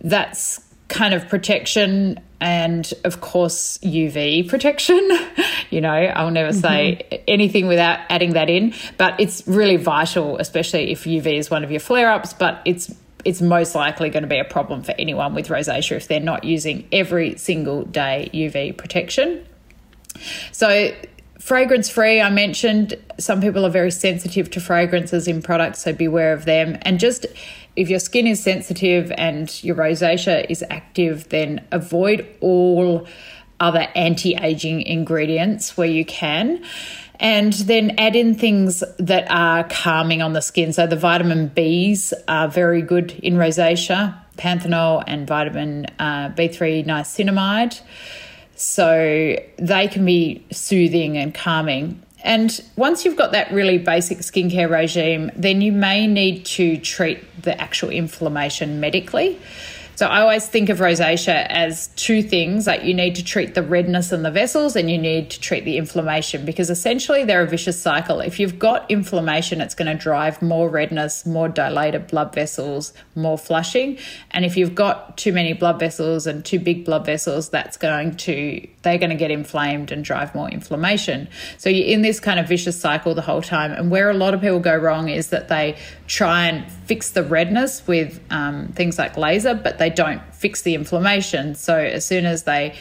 [0.00, 4.98] That's kind of protection and of course UV protection.
[5.70, 7.24] you know, I'll never say mm-hmm.
[7.28, 11.70] anything without adding that in, but it's really vital, especially if UV is one of
[11.70, 15.48] your flare-ups, but it's it's most likely going to be a problem for anyone with
[15.48, 19.44] rosacea if they're not using every single day UV protection.
[20.52, 20.94] So,
[21.38, 26.32] fragrance free, I mentioned some people are very sensitive to fragrances in products, so beware
[26.32, 26.78] of them.
[26.82, 27.26] And just
[27.76, 33.06] if your skin is sensitive and your rosacea is active, then avoid all
[33.60, 36.64] other anti aging ingredients where you can.
[37.20, 40.72] And then add in things that are calming on the skin.
[40.72, 47.80] So the vitamin Bs are very good in rosacea, panthenol and vitamin uh, B3 niacinamide.
[48.56, 52.02] So they can be soothing and calming.
[52.22, 57.42] And once you've got that really basic skincare regime, then you may need to treat
[57.42, 59.38] the actual inflammation medically.
[60.00, 63.62] So I always think of rosacea as two things like you need to treat the
[63.62, 67.46] redness in the vessels and you need to treat the inflammation because essentially they're a
[67.46, 68.20] vicious cycle.
[68.20, 73.36] If you've got inflammation, it's going to drive more redness, more dilated blood vessels, more
[73.36, 73.98] flushing.
[74.30, 78.16] And if you've got too many blood vessels and too big blood vessels, that's going
[78.16, 81.28] to they're going to get inflamed and drive more inflammation.
[81.58, 83.72] So you're in this kind of vicious cycle the whole time.
[83.72, 87.22] And where a lot of people go wrong is that they try and fix the
[87.22, 91.54] redness with um, things like laser, but they don't fix the inflammation.
[91.54, 92.74] So as soon as they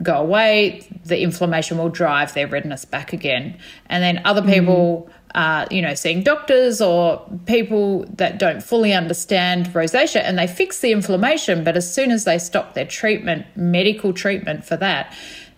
[0.00, 3.58] go away, the inflammation will drive their redness back again.
[3.86, 4.54] And then other mm.
[4.54, 5.72] people, mm.
[5.72, 10.92] you know, seeing doctors or people that don't fully understand rosacea and they fix the
[10.92, 15.12] inflammation, but as soon as they stop their treatment, medical treatment for that,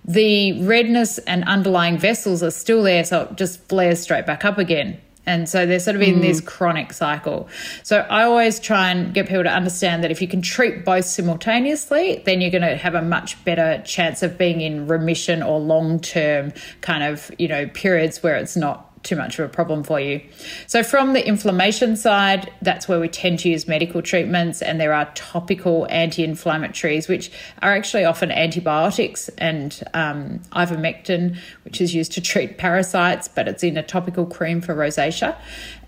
[0.06, 4.56] the redness and underlying vessels are still there, so it just flares straight back up
[4.56, 4.98] again.
[5.28, 6.22] And so they're sort of in mm.
[6.22, 7.48] this chronic cycle.
[7.82, 11.04] So I always try and get people to understand that if you can treat both
[11.04, 15.60] simultaneously, then you're going to have a much better chance of being in remission or
[15.60, 19.82] long term kind of, you know, periods where it's not too much of a problem
[19.82, 20.20] for you.
[20.66, 24.92] So, from the inflammation side, that's where we tend to use medical treatments, and there
[24.92, 27.30] are topical anti inflammatories, which
[27.62, 33.62] are actually often antibiotics, and um, ivermectin, which is used to treat parasites, but it's
[33.62, 35.36] in a topical cream for rosacea,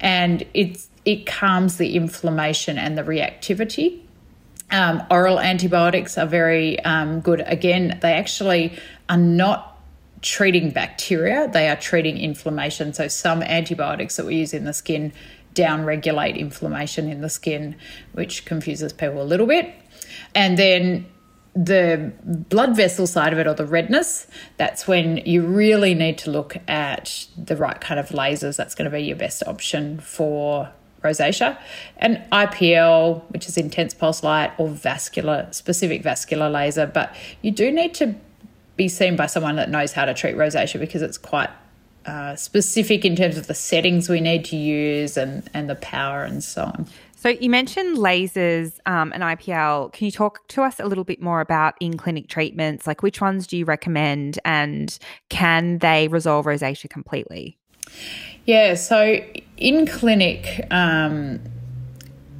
[0.01, 4.01] and it's it calms the inflammation and the reactivity.
[4.70, 7.42] Um, oral antibiotics are very um, good.
[7.46, 9.69] Again, they actually are not
[10.22, 12.92] treating bacteria, they are treating inflammation.
[12.92, 15.12] So, some antibiotics that we use in the skin
[15.54, 17.76] downregulate inflammation in the skin,
[18.12, 19.74] which confuses people a little bit.
[20.35, 21.06] And then
[21.54, 26.30] the blood vessel side of it or the redness, that's when you really need to
[26.30, 28.56] look at the right kind of lasers.
[28.56, 30.70] That's going to be your best option for
[31.02, 31.59] rosacea.
[31.96, 36.87] And IPL, which is intense pulse light or vascular, specific vascular laser.
[36.87, 38.14] But you do need to
[38.81, 41.51] be seen by someone that knows how to treat rosacea because it's quite
[42.07, 46.25] uh, specific in terms of the settings we need to use and, and the power
[46.25, 46.87] and so on.
[47.14, 49.93] So you mentioned lasers um, and IPL.
[49.93, 52.87] Can you talk to us a little bit more about in clinic treatments?
[52.87, 57.59] Like which ones do you recommend and can they resolve rosacea completely?
[58.47, 59.23] Yeah, so
[59.59, 61.38] in clinic, um,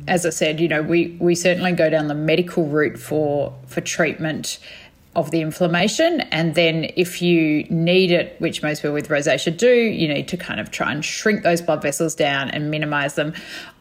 [0.09, 3.83] as I said, you know, we, we certainly go down the medical route for for
[3.83, 4.59] treatment
[5.17, 6.21] of the inflammation.
[6.21, 10.37] And then if you need it, which most people with rosacea do, you need to
[10.37, 13.35] kind of try and shrink those blood vessels down and minimize them.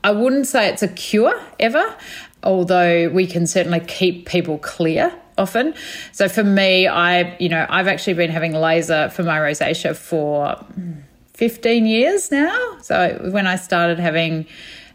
[0.04, 1.96] I wouldn't say it's a cure ever,
[2.44, 5.76] although we can certainly keep people clear often.
[6.14, 10.56] So for me, I, you know, I've actually been having laser for my rosacea for
[10.56, 10.94] hmm,
[11.36, 12.78] 15 years now.
[12.82, 14.48] So when I started having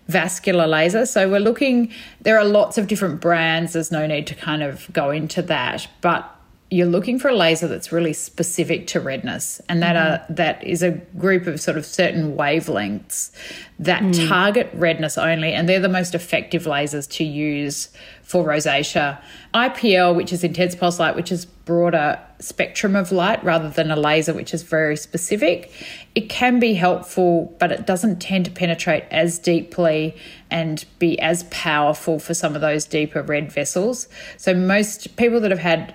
[0.09, 1.07] vascular laser.
[1.07, 3.73] So we're looking, there are lots of different brands.
[3.73, 6.31] There's no need to kind of go into that, but
[6.71, 10.33] you're looking for a laser that's really specific to redness and that mm-hmm.
[10.33, 13.31] are that is a group of sort of certain wavelengths
[13.79, 14.29] that mm.
[14.29, 17.91] target redness only and they're the most effective lasers to use
[18.25, 19.21] for rosacea
[19.55, 23.97] IPL which is intense pulse light which is broader spectrum of light rather than a
[23.97, 25.73] laser which is very specific
[26.15, 30.17] it can be helpful but it doesn't tend to penetrate as deeply
[30.51, 35.51] and be as powerful for some of those deeper red vessels so most people that
[35.51, 35.95] have had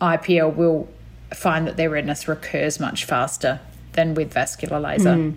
[0.00, 0.88] IPL will
[1.34, 3.60] find that their redness recurs much faster
[3.92, 5.14] than with vascular laser.
[5.14, 5.36] Mm.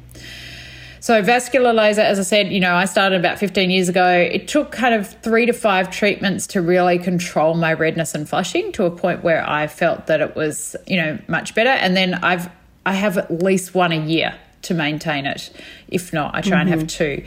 [1.04, 4.10] So, vascular laser, as I said, you know, I started about 15 years ago.
[4.10, 8.72] It took kind of three to five treatments to really control my redness and flushing
[8.72, 11.72] to a point where I felt that it was, you know, much better.
[11.72, 12.50] And then I've,
[12.86, 15.52] I have at least one a year to maintain it.
[15.90, 16.72] If not, I try mm-hmm.
[16.72, 17.26] and have two.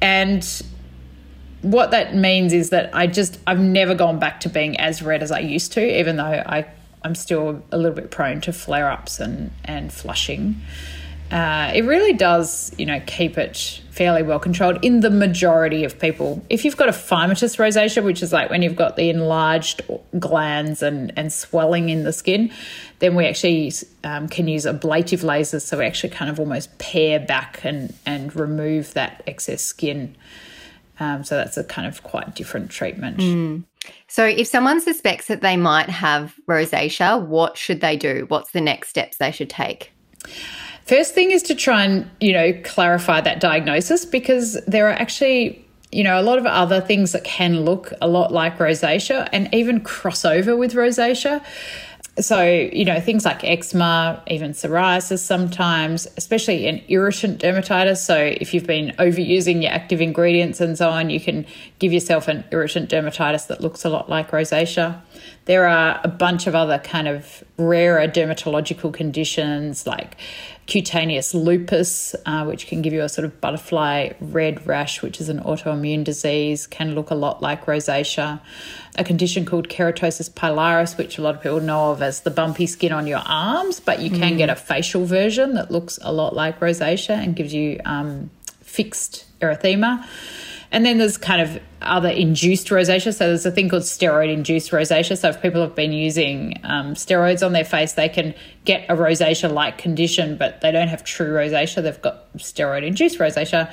[0.00, 0.62] And
[1.62, 5.24] what that means is that I just I've never gone back to being as red
[5.24, 6.66] as I used to, even though I
[7.02, 10.62] I'm still a little bit prone to flare ups and and flushing.
[11.30, 15.98] Uh, it really does, you know, keep it fairly well controlled in the majority of
[15.98, 16.42] people.
[16.48, 19.82] If you've got a phymatous rosacea, which is like when you've got the enlarged
[20.18, 22.50] glands and, and swelling in the skin,
[23.00, 23.72] then we actually
[24.04, 25.62] um, can use ablative lasers.
[25.62, 30.16] So we actually kind of almost pare back and, and remove that excess skin.
[31.00, 33.18] Um, so that's a kind of quite different treatment.
[33.18, 33.64] Mm.
[34.06, 38.24] So if someone suspects that they might have rosacea, what should they do?
[38.28, 39.92] What's the next steps they should take?
[40.88, 45.64] First thing is to try and, you know, clarify that diagnosis because there are actually
[45.90, 49.52] you know, a lot of other things that can look a lot like rosacea and
[49.54, 51.42] even cross over with rosacea.
[52.18, 57.98] So, you know, things like eczema, even psoriasis sometimes, especially an irritant dermatitis.
[57.98, 61.46] So, if you've been overusing your active ingredients and so on, you can
[61.78, 65.00] give yourself an irritant dermatitis that looks a lot like rosacea.
[65.44, 70.16] There are a bunch of other kind of rarer dermatological conditions like
[70.68, 75.30] cutaneous lupus, uh, which can give you a sort of butterfly red rash, which is
[75.30, 78.38] an autoimmune disease, can look a lot like rosacea.
[78.96, 82.66] A condition called keratosis pilaris, which a lot of people know of as the bumpy
[82.66, 84.38] skin on your arms, but you can mm.
[84.38, 89.24] get a facial version that looks a lot like rosacea and gives you um, fixed
[89.40, 90.06] erythema.
[90.70, 93.14] And then there's kind of other induced rosacea.
[93.14, 95.16] So there's a thing called steroid induced rosacea.
[95.16, 98.94] So if people have been using um, steroids on their face, they can get a
[98.94, 101.82] rosacea like condition, but they don't have true rosacea.
[101.82, 103.72] They've got steroid induced rosacea.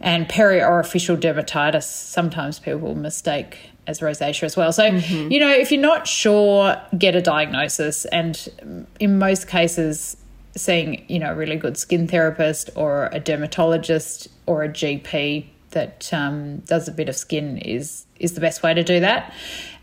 [0.00, 4.72] And periorificial dermatitis, sometimes people mistake as rosacea as well.
[4.72, 5.30] So, mm-hmm.
[5.30, 8.04] you know, if you're not sure, get a diagnosis.
[8.06, 10.16] And in most cases,
[10.56, 16.12] seeing, you know, a really good skin therapist or a dermatologist or a GP that
[16.12, 19.32] um, does a bit of skin is is the best way to do that,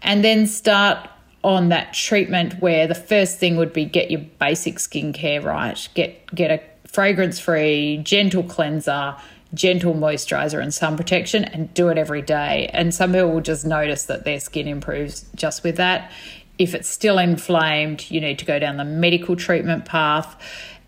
[0.01, 1.07] and then start
[1.43, 6.33] on that treatment where the first thing would be get your basic skincare right, get
[6.33, 9.15] get a fragrance free, gentle cleanser,
[9.53, 12.69] gentle moisturizer and sun protection and do it every day.
[12.73, 16.11] And some people will just notice that their skin improves just with that.
[16.57, 20.35] If it's still inflamed, you need to go down the medical treatment path.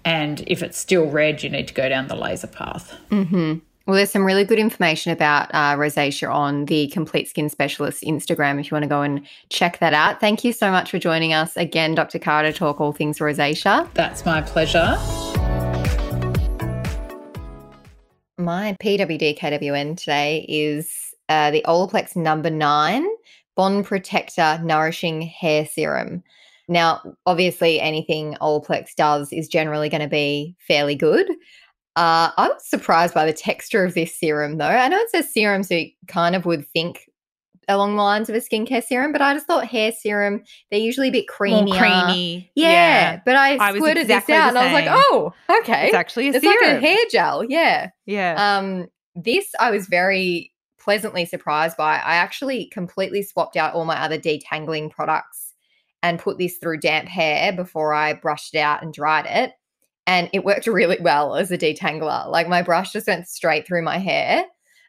[0.05, 2.97] And if it's still red, you need to go down the laser path.
[3.09, 3.59] Mm-hmm.
[3.85, 8.57] Well, there's some really good information about uh, rosacea on the Complete Skin Specialist Instagram
[8.57, 10.21] if you want to go and check that out.
[10.21, 12.17] Thank you so much for joining us again, Dr.
[12.17, 13.93] Cara, to talk all things rosacea.
[13.93, 14.97] That's my pleasure.
[18.37, 23.05] My PWD KWN today is uh, the Olaplex number nine
[23.57, 26.23] Bond Protector Nourishing Hair Serum.
[26.69, 31.29] Now, obviously, anything Olaplex does is generally going to be fairly good.
[31.95, 34.65] Uh, I was surprised by the texture of this serum, though.
[34.65, 37.07] I know it says serum, so you kind of would think
[37.67, 41.09] along the lines of a skincare serum, but I just thought hair serum, they're usually
[41.09, 41.71] a bit creamy.
[41.71, 42.51] creamy.
[42.55, 45.85] Yeah, yeah, But I, I squirted exactly this out and I was like, oh, okay.
[45.85, 46.45] It's actually a serum.
[46.45, 46.75] it's serum.
[46.75, 47.43] like a hair gel.
[47.45, 47.89] Yeah.
[48.05, 48.57] Yeah.
[48.57, 51.95] Um, this I was very pleasantly surprised by.
[51.95, 55.53] I actually completely swapped out all my other detangling products
[56.01, 59.53] and put this through damp hair before I brushed it out and dried it
[60.05, 62.29] and it worked really well as a detangler.
[62.29, 64.45] Like my brush just went straight through my hair.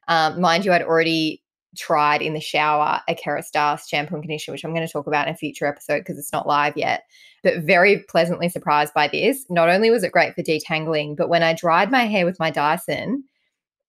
[0.09, 1.43] Um, mind you, I'd already
[1.77, 5.27] tried in the shower a Kerastase shampoo and conditioner, which I'm going to talk about
[5.29, 7.03] in a future episode because it's not live yet.
[7.43, 9.45] But very pleasantly surprised by this.
[9.51, 12.51] Not only was it great for detangling, but when I dried my hair with my
[12.51, 13.25] Dyson,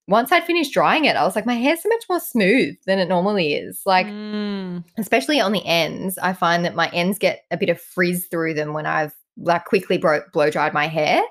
[0.08, 3.00] once I'd finished drying it, I was like, my hair's so much more smooth than
[3.00, 3.82] it normally is.
[3.86, 4.84] Like, mm.
[4.98, 8.54] especially on the ends, I find that my ends get a bit of frizz through
[8.54, 11.22] them when I've like quickly blow, blow dried my hair.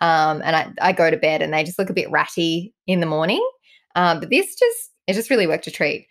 [0.00, 3.00] Um, and I, I go to bed and they just look a bit ratty in
[3.00, 3.46] the morning.
[3.94, 6.06] Um, but this just, it just really worked a treat.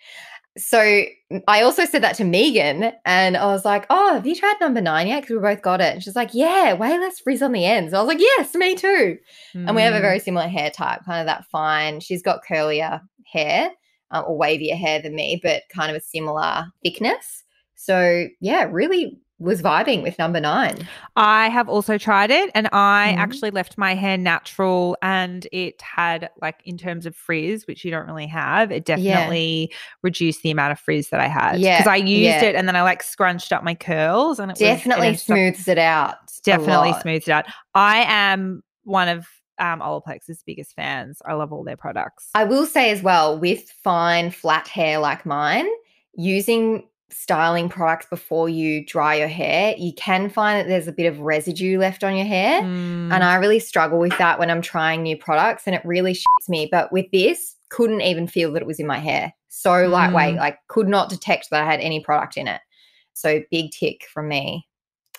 [0.58, 1.04] So
[1.48, 4.82] I also said that to Megan and I was like, oh, have you tried number
[4.82, 5.22] nine yet?
[5.22, 5.94] Because we both got it.
[5.94, 7.94] And she's like, yeah, way less frizz on the ends.
[7.94, 9.18] I was like, yes, me too.
[9.56, 9.68] Mm.
[9.68, 10.24] And we have a very mm.
[10.24, 12.02] similar hair type, kind of that fine.
[12.02, 13.00] She's got curlier
[13.32, 13.72] hair
[14.12, 17.44] um, or wavier hair than me, but kind of a similar thickness.
[17.76, 20.88] So yeah, really was vibing with number nine.
[21.16, 23.20] I have also tried it and I mm-hmm.
[23.20, 27.89] actually left my hair natural and it had like in terms of frizz, which you
[27.89, 29.78] don't really have, it definitely yeah.
[30.04, 31.60] reduced the amount of frizz that I had.
[31.60, 31.80] Yeah.
[31.80, 32.44] Because I used yeah.
[32.44, 35.80] it and then I like scrunched up my curls and it definitely was, smooths it
[35.80, 36.18] out.
[36.44, 37.46] Definitely smooths it out.
[37.74, 39.28] I am one of
[39.58, 41.22] um, Olaplex's biggest fans.
[41.26, 42.30] I love all their products.
[42.36, 45.68] I will say as well, with fine, flat hair like mine,
[46.14, 51.05] using styling products before you dry your hair, you can find that there's a bit
[51.05, 52.62] of residue left on your hair.
[52.62, 53.12] Mm.
[53.14, 56.49] And I really struggle with that when I'm trying new products and it really shits
[56.49, 56.68] me.
[56.72, 59.34] But with this, couldn't even feel that it was in my hair.
[59.49, 60.39] So lightweight, Mm.
[60.39, 62.62] like could not detect that I had any product in it.
[63.14, 64.68] So big tick from me.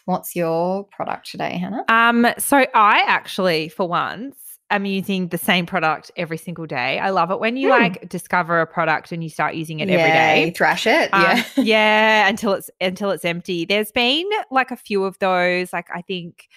[0.05, 1.85] What's your product today, Hannah?
[1.89, 4.37] Um, so I actually, for once,
[4.77, 6.99] am using the same product every single day.
[6.99, 7.83] I love it when you Hmm.
[7.83, 11.11] like discover a product and you start using it every Yeah, you thrash it.
[11.13, 11.45] Um, yeah.
[11.57, 13.65] yeah, until it's until it's empty.
[13.65, 15.73] There's been like a few of those.
[15.73, 16.49] Like I think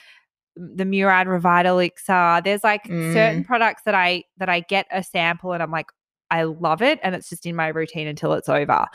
[0.56, 2.44] the Murad Revitalixir.
[2.44, 3.46] There's like certain Mm.
[3.46, 5.88] products that I that I get a sample and I'm like,
[6.32, 8.86] I love it, and it's just in my routine until it's over.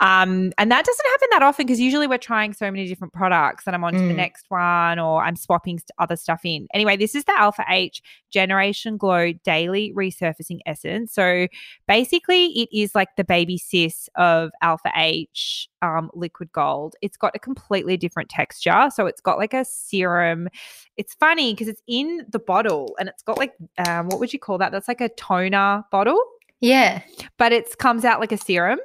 [0.00, 3.64] Um, and that doesn't happen that often because usually we're trying so many different products,
[3.66, 4.16] and I'm on to the Mm.
[4.16, 6.66] next one, or I'm swapping other stuff in.
[6.72, 11.12] Anyway, this is the Alpha H Generation Glow Daily Resurfacing Essence.
[11.12, 11.46] So
[11.86, 16.94] basically, it is like the baby sis of Alpha H um, liquid gold.
[17.02, 18.88] It's got a completely different texture.
[18.94, 20.48] So it's got like a serum.
[20.96, 24.38] It's funny because it's in the bottle and it's got like, um, what would you
[24.38, 24.72] call that?
[24.72, 26.22] That's like a toner bottle,
[26.60, 27.02] Yeah.
[27.38, 28.78] but it comes out like a serum.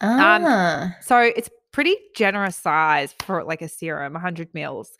[0.00, 0.96] Ah.
[1.02, 4.90] So it's pretty generous size for like a serum 100 mils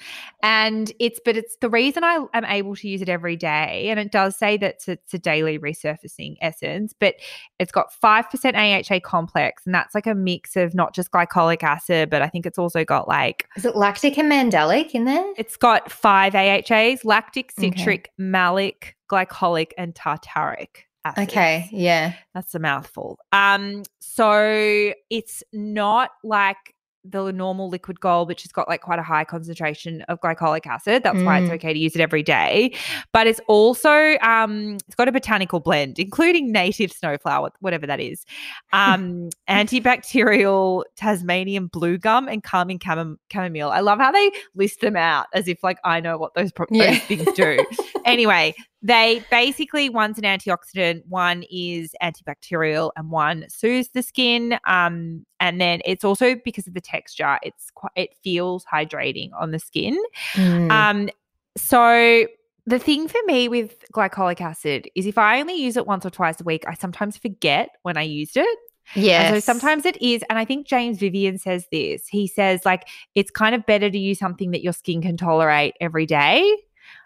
[0.44, 3.98] and it's but it's the reason i am able to use it every day and
[3.98, 7.16] it does say that it's, it's a daily resurfacing essence but
[7.58, 12.08] it's got 5% aha complex and that's like a mix of not just glycolic acid
[12.08, 15.24] but i think it's also got like Is it lactic and mandelic in there?
[15.36, 17.70] it's got five ahas lactic Okay.
[17.76, 21.30] citric malic glycolic and tartaric acids.
[21.32, 21.68] Okay.
[21.72, 22.14] Yeah.
[22.34, 23.18] That's a mouthful.
[23.32, 26.56] Um, so it's not like
[27.02, 31.02] the normal liquid gold, which has got like quite a high concentration of glycolic acid.
[31.02, 31.54] That's why it's Mm.
[31.54, 32.74] okay to use it every day.
[33.14, 38.26] But it's also um, it's got a botanical blend, including native snowflower, whatever that is,
[38.74, 43.70] um, antibacterial Tasmanian blue gum, and calming chamom- chamomile.
[43.70, 46.66] I love how they list them out as if like I know what those, pro-
[46.70, 46.90] Yeah.
[46.90, 47.64] those things do.
[48.04, 54.58] anyway, they basically one's an antioxidant, one is antibacterial, and one soothes the skin.
[54.66, 59.50] Um, and then it's also because of the texture, it's quite it feels hydrating on
[59.50, 59.98] the skin.
[60.34, 60.70] Mm.
[60.70, 61.10] Um,
[61.56, 62.26] so
[62.66, 66.10] the thing for me with glycolic acid is if I only use it once or
[66.10, 68.58] twice a week, I sometimes forget when I used it.
[68.94, 69.34] Yeah.
[69.34, 72.08] So sometimes it is, and I think James Vivian says this.
[72.08, 75.74] He says like it's kind of better to use something that your skin can tolerate
[75.80, 76.56] every day.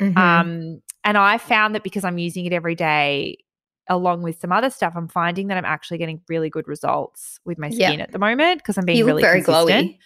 [0.01, 0.17] Mhm.
[0.17, 3.39] Um, and I found that because I'm using it every day,
[3.89, 7.59] along with some other stuff, I'm finding that I'm actually getting really good results with
[7.59, 9.91] my skin at the moment because I'm being you really very consistent.
[9.91, 9.99] glowy.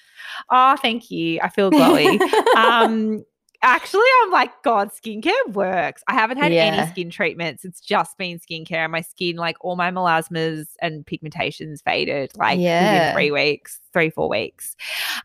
[0.50, 1.40] Oh, thank you.
[1.42, 2.20] I feel glowy.
[2.56, 3.24] um,
[3.62, 6.02] actually, I'm like, God, skincare works.
[6.08, 6.64] I haven't had Yeah.
[6.64, 7.64] any skin treatments.
[7.64, 8.84] It's just been skincare.
[8.84, 12.84] And my skin, like all my melasmas and pigmentations faded like Yeah.
[12.84, 14.76] within three weeks, three, four weeks.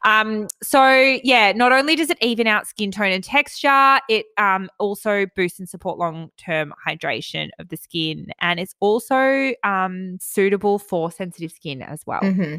[0.05, 4.69] Um, so yeah, not only does it even out skin tone and texture, it um
[4.79, 8.27] also boosts and support long-term hydration of the skin.
[8.41, 12.21] And it's also um suitable for sensitive skin as well.
[12.21, 12.55] hmm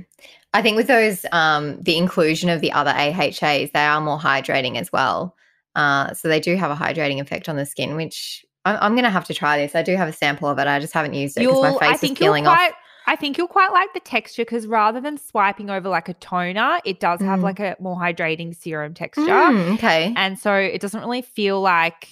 [0.52, 4.76] I think with those, um, the inclusion of the other AHAs, they are more hydrating
[4.76, 5.34] as well.
[5.74, 9.04] Uh, so they do have a hydrating effect on the skin, which I'm, I'm going
[9.04, 9.74] to have to try this.
[9.74, 10.66] I do have a sample of it.
[10.66, 12.76] I just haven't used it because my face I is peeling quite, off.
[13.06, 16.80] I think you'll quite like the texture because rather than swiping over like a toner,
[16.84, 17.42] it does have Mm.
[17.42, 19.22] like a more hydrating serum texture.
[19.22, 20.14] Mm, okay.
[20.16, 22.08] And so it doesn't really feel like,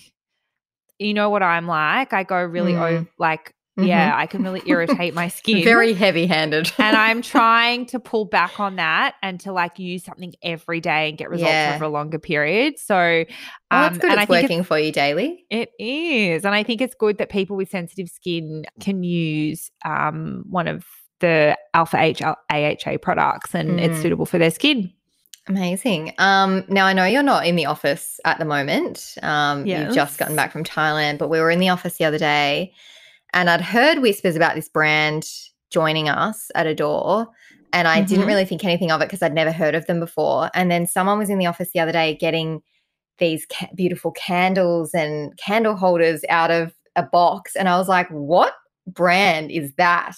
[0.99, 2.13] you know what I'm like?
[2.13, 2.83] I go really Mm.
[2.83, 5.65] over, like, yeah, I can really irritate my skin.
[5.65, 6.71] Very heavy handed.
[6.79, 11.09] and I'm trying to pull back on that and to like use something every day
[11.09, 11.73] and get results Yeah.
[11.77, 12.79] over a longer period.
[12.79, 13.25] So, oh,
[13.71, 14.11] that's um, good.
[14.11, 15.45] and I It's think working for you daily.
[15.51, 16.45] it is.
[16.45, 20.85] And I think it's good that people with sensitive skin can use um, one of
[21.21, 24.03] the Alpha H AHA products and it's Mm.
[24.03, 24.93] suitable for their skin.
[25.49, 26.13] Amazing.
[26.19, 29.17] Um, now I know you're not in the office at the moment.
[29.23, 32.19] Um, You've just gotten back from Thailand, but we were in the office the other
[32.19, 32.73] day,
[33.35, 35.25] and I'd heard whispers about this brand
[35.71, 37.27] joining us at Adore.
[37.75, 38.29] and I didn't Mhm.
[38.29, 40.51] really think anything of it because I'd never heard of them before.
[40.55, 42.61] And then someone was in the office the other day getting
[43.17, 48.09] these ca- beautiful candles and candle holders out of a box, and I was like,
[48.11, 48.53] "What
[48.87, 50.17] brand is that?"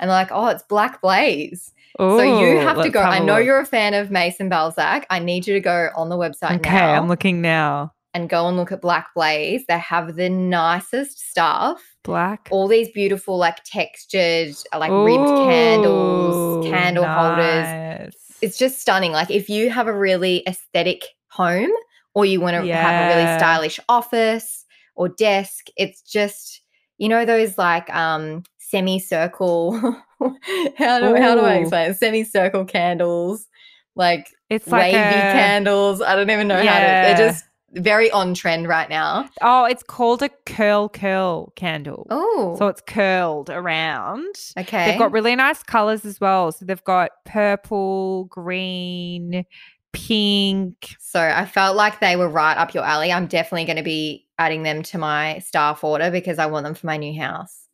[0.00, 3.00] And they're like, "Oh, it's Black Blaze." So you have to go.
[3.00, 3.44] I a know look.
[3.44, 5.06] you're a fan of Maison Balzac.
[5.08, 7.92] I need you to go on the website Okay, now I'm looking now.
[8.14, 9.64] and go and look at Black Blaze.
[9.68, 11.80] They have the nicest stuff.
[12.08, 12.48] Black.
[12.50, 18.12] All these beautiful, like textured, like ribbed candles, Ooh, candle holders.
[18.40, 19.12] It's just stunning.
[19.12, 21.70] Like if you have a really aesthetic home
[22.14, 24.64] or you want to have a really stylish office
[24.96, 25.66] or desk.
[25.76, 26.60] It's just,
[26.98, 29.78] you know, those like um semicircle
[30.76, 31.60] how do how do I Ooh.
[31.60, 31.98] explain it?
[31.98, 33.46] Semicircle candles,
[33.94, 36.02] like It's like wavy a, candles.
[36.02, 39.28] I don't even know how to they're just very on trend right now.
[39.42, 42.06] Oh, it's called a curl curl candle.
[42.10, 42.56] Oh.
[42.58, 44.34] So it's curled around.
[44.58, 44.90] okay.
[44.90, 46.52] They've got really nice colors as well.
[46.52, 49.44] So they've got purple, green,
[49.92, 50.96] pink.
[50.98, 53.12] So I felt like they were right up your alley.
[53.12, 56.74] I'm definitely going to be adding them to my staff order because I want them
[56.74, 57.66] for my new house.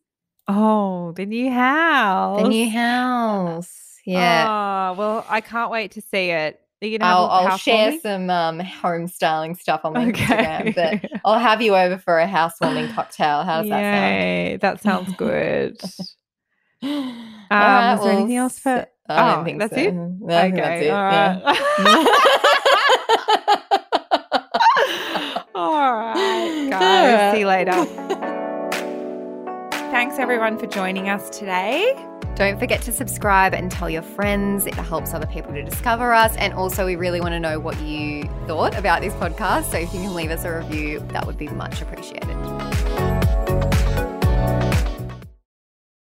[0.47, 2.41] Oh, the new house.
[2.41, 3.99] The new house.
[4.05, 4.45] Yeah.
[4.47, 6.61] Oh, well, I can't wait to see it.
[6.81, 10.23] You I'll, I'll share some um, home styling stuff on my Okay.
[10.25, 13.43] Instagram, but I'll have you over for a housewarming cocktail.
[13.43, 14.13] How does that sound?
[14.21, 15.79] Yay, that sounds good.
[16.83, 16.91] Um,
[17.51, 19.81] All right, was there anything else for- I don't Oh, think that's so.
[19.81, 19.93] it?
[19.93, 20.89] No, I think that's it.
[20.91, 21.41] all right.
[25.55, 27.33] all right, guys.
[27.33, 27.71] See you later.
[29.91, 31.93] Thanks everyone for joining us today.
[32.35, 34.65] Don't forget to subscribe and tell your friends.
[34.65, 36.35] It helps other people to discover us.
[36.35, 39.71] And also, we really want to know what you thought about this podcast.
[39.71, 42.84] So if you can leave us a review, that would be much appreciated.